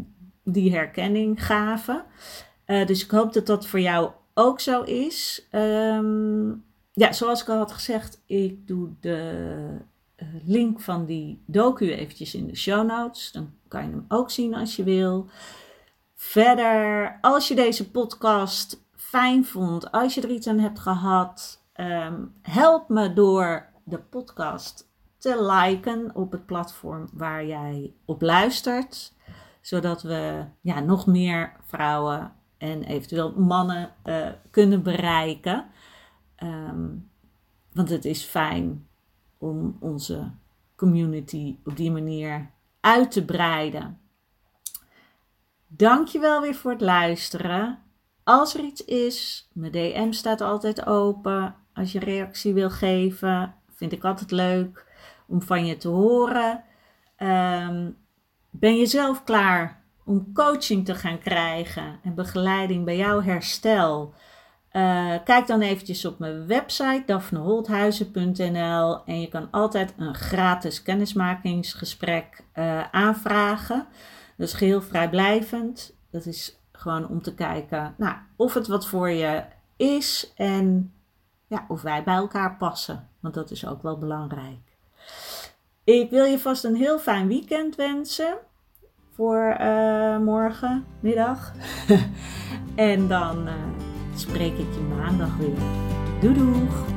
die 0.44 0.74
herkenning 0.74 1.46
gaven. 1.46 2.04
Uh, 2.68 2.86
dus 2.86 3.04
ik 3.04 3.12
hoop 3.12 3.34
dat 3.34 3.46
dat 3.46 3.68
voor 3.68 3.80
jou 3.80 4.12
ook 4.34 4.60
zo 4.60 4.82
is. 4.82 5.48
Um, 5.52 6.64
ja, 6.94 7.14
zoals 7.14 7.42
ik 7.42 7.50
al 7.50 7.58
had 7.58 7.72
gezegd, 7.72 8.22
ik 8.26 8.68
doe 8.68 8.90
de 9.00 9.78
uh, 10.18 10.28
link 10.46 10.80
van 10.80 11.06
die 11.06 11.44
docu 11.46 11.94
eventjes 11.94 12.36
in 12.36 12.48
de 12.48 12.56
show 12.56 12.88
notes. 12.88 13.32
Dan 13.32 13.50
kan 13.68 13.84
je 13.84 13.90
hem 13.90 14.06
ook 14.08 14.32
zien 14.32 14.56
als 14.56 14.76
je 14.76 14.84
wil. 14.84 15.28
Verder, 16.20 17.18
als 17.22 17.48
je 17.48 17.56
deze 17.56 17.92
podcast 17.92 18.84
fijn 18.96 19.46
vond, 19.46 19.92
als 19.92 20.14
je 20.14 20.22
er 20.22 20.30
iets 20.30 20.48
aan 20.48 20.60
hebt 20.60 20.80
gehad, 20.80 21.64
um, 21.76 22.34
help 22.42 22.90
me 22.90 23.14
door 23.14 23.70
de 23.84 24.00
podcast 24.00 24.90
te 25.18 25.44
liken 25.44 26.16
op 26.16 26.32
het 26.32 26.46
platform 26.46 27.10
waar 27.14 27.46
jij 27.46 27.94
op 28.06 28.22
luistert. 28.22 29.14
Zodat 29.62 30.02
we 30.02 30.46
ja, 30.62 30.80
nog 30.80 31.08
meer 31.08 31.56
vrouwen 31.66 32.34
en 32.58 32.84
eventueel 32.84 33.34
mannen 33.36 33.94
uh, 34.06 34.28
kunnen 34.52 34.84
bereiken. 34.84 35.66
Um, 36.44 37.10
want 37.74 37.90
het 37.90 38.06
is 38.06 38.24
fijn 38.24 38.88
om 39.38 39.78
onze 39.80 40.32
community 40.76 41.58
op 41.64 41.76
die 41.76 41.92
manier 41.92 42.52
uit 42.80 43.12
te 43.12 43.26
breiden. 43.26 44.00
Dankjewel 45.68 46.42
weer 46.42 46.56
voor 46.56 46.72
het 46.72 46.82
luisteren. 46.82 47.80
Als 48.24 48.56
er 48.56 48.64
iets 48.64 48.86
is, 48.86 49.50
mijn 49.54 49.72
DM 49.72 50.12
staat 50.12 50.42
altijd 50.42 50.86
open. 50.86 51.56
Als 51.74 51.92
je 51.92 52.00
reactie 52.00 52.54
wil 52.54 52.70
geven, 52.70 53.56
vind 53.76 53.92
ik 53.92 54.04
altijd 54.04 54.32
leuk 54.32 54.86
om 55.28 55.42
van 55.42 55.66
je 55.66 55.78
te 55.78 55.88
horen. 55.88 56.64
Um, 57.18 57.98
ben 58.50 58.78
je 58.78 58.86
zelf 58.86 59.24
klaar 59.24 59.84
om 60.06 60.34
coaching 60.34 60.86
te 60.86 60.96
gaan 60.96 61.20
krijgen 61.20 62.00
en 62.04 62.16
begeleiding 62.16 62.86
bij 62.86 62.98
jouw 62.98 63.22
herstel, 63.22 64.14
uh, 64.72 65.14
kijk 65.24 65.48
dan 65.48 65.62
eventjes 65.62 66.06
op 66.06 66.20
mijn 66.20 66.48
website 66.48 67.04
daphneholthuizen.nl 67.06 69.06
en 69.06 69.22
je 69.22 69.28
kan 69.28 69.48
altijd 69.52 69.94
een 69.98 70.16
gratis 70.16 70.82
kennismakingsgesprek 70.82 72.44
uh, 72.56 72.84
aanvragen. 72.92 73.88
Is 74.38 74.54
geheel 74.54 74.82
vrijblijvend. 74.82 75.96
Dat 76.12 76.26
is 76.26 76.60
gewoon 76.72 77.08
om 77.08 77.22
te 77.22 77.34
kijken 77.34 77.94
nou, 77.98 78.16
of 78.36 78.54
het 78.54 78.68
wat 78.68 78.88
voor 78.88 79.10
je 79.10 79.44
is 79.76 80.34
en 80.36 80.94
ja, 81.48 81.66
of 81.68 81.82
wij 81.82 82.04
bij 82.04 82.16
elkaar 82.16 82.56
passen. 82.58 83.10
Want 83.20 83.34
dat 83.34 83.52
is 83.52 83.68
ook 83.68 83.82
wel 83.82 83.98
belangrijk. 83.98 84.78
Ik 85.84 86.10
wil 86.10 86.26
je 86.26 86.40
vast 86.40 86.64
een 86.64 86.76
heel 86.76 87.00
fijn 87.00 87.28
weekend 87.28 87.76
wensen 87.76 88.38
voor 89.14 89.58
uh, 89.62 90.18
morgen, 90.18 90.86
middag. 91.00 91.54
en 92.76 93.08
dan 93.08 93.48
uh, 93.48 93.54
spreek 94.16 94.58
ik 94.58 94.74
je 94.74 94.96
maandag 94.98 95.38
weer. 95.38 95.58
Doei 96.22 96.34
doeg! 96.34 96.97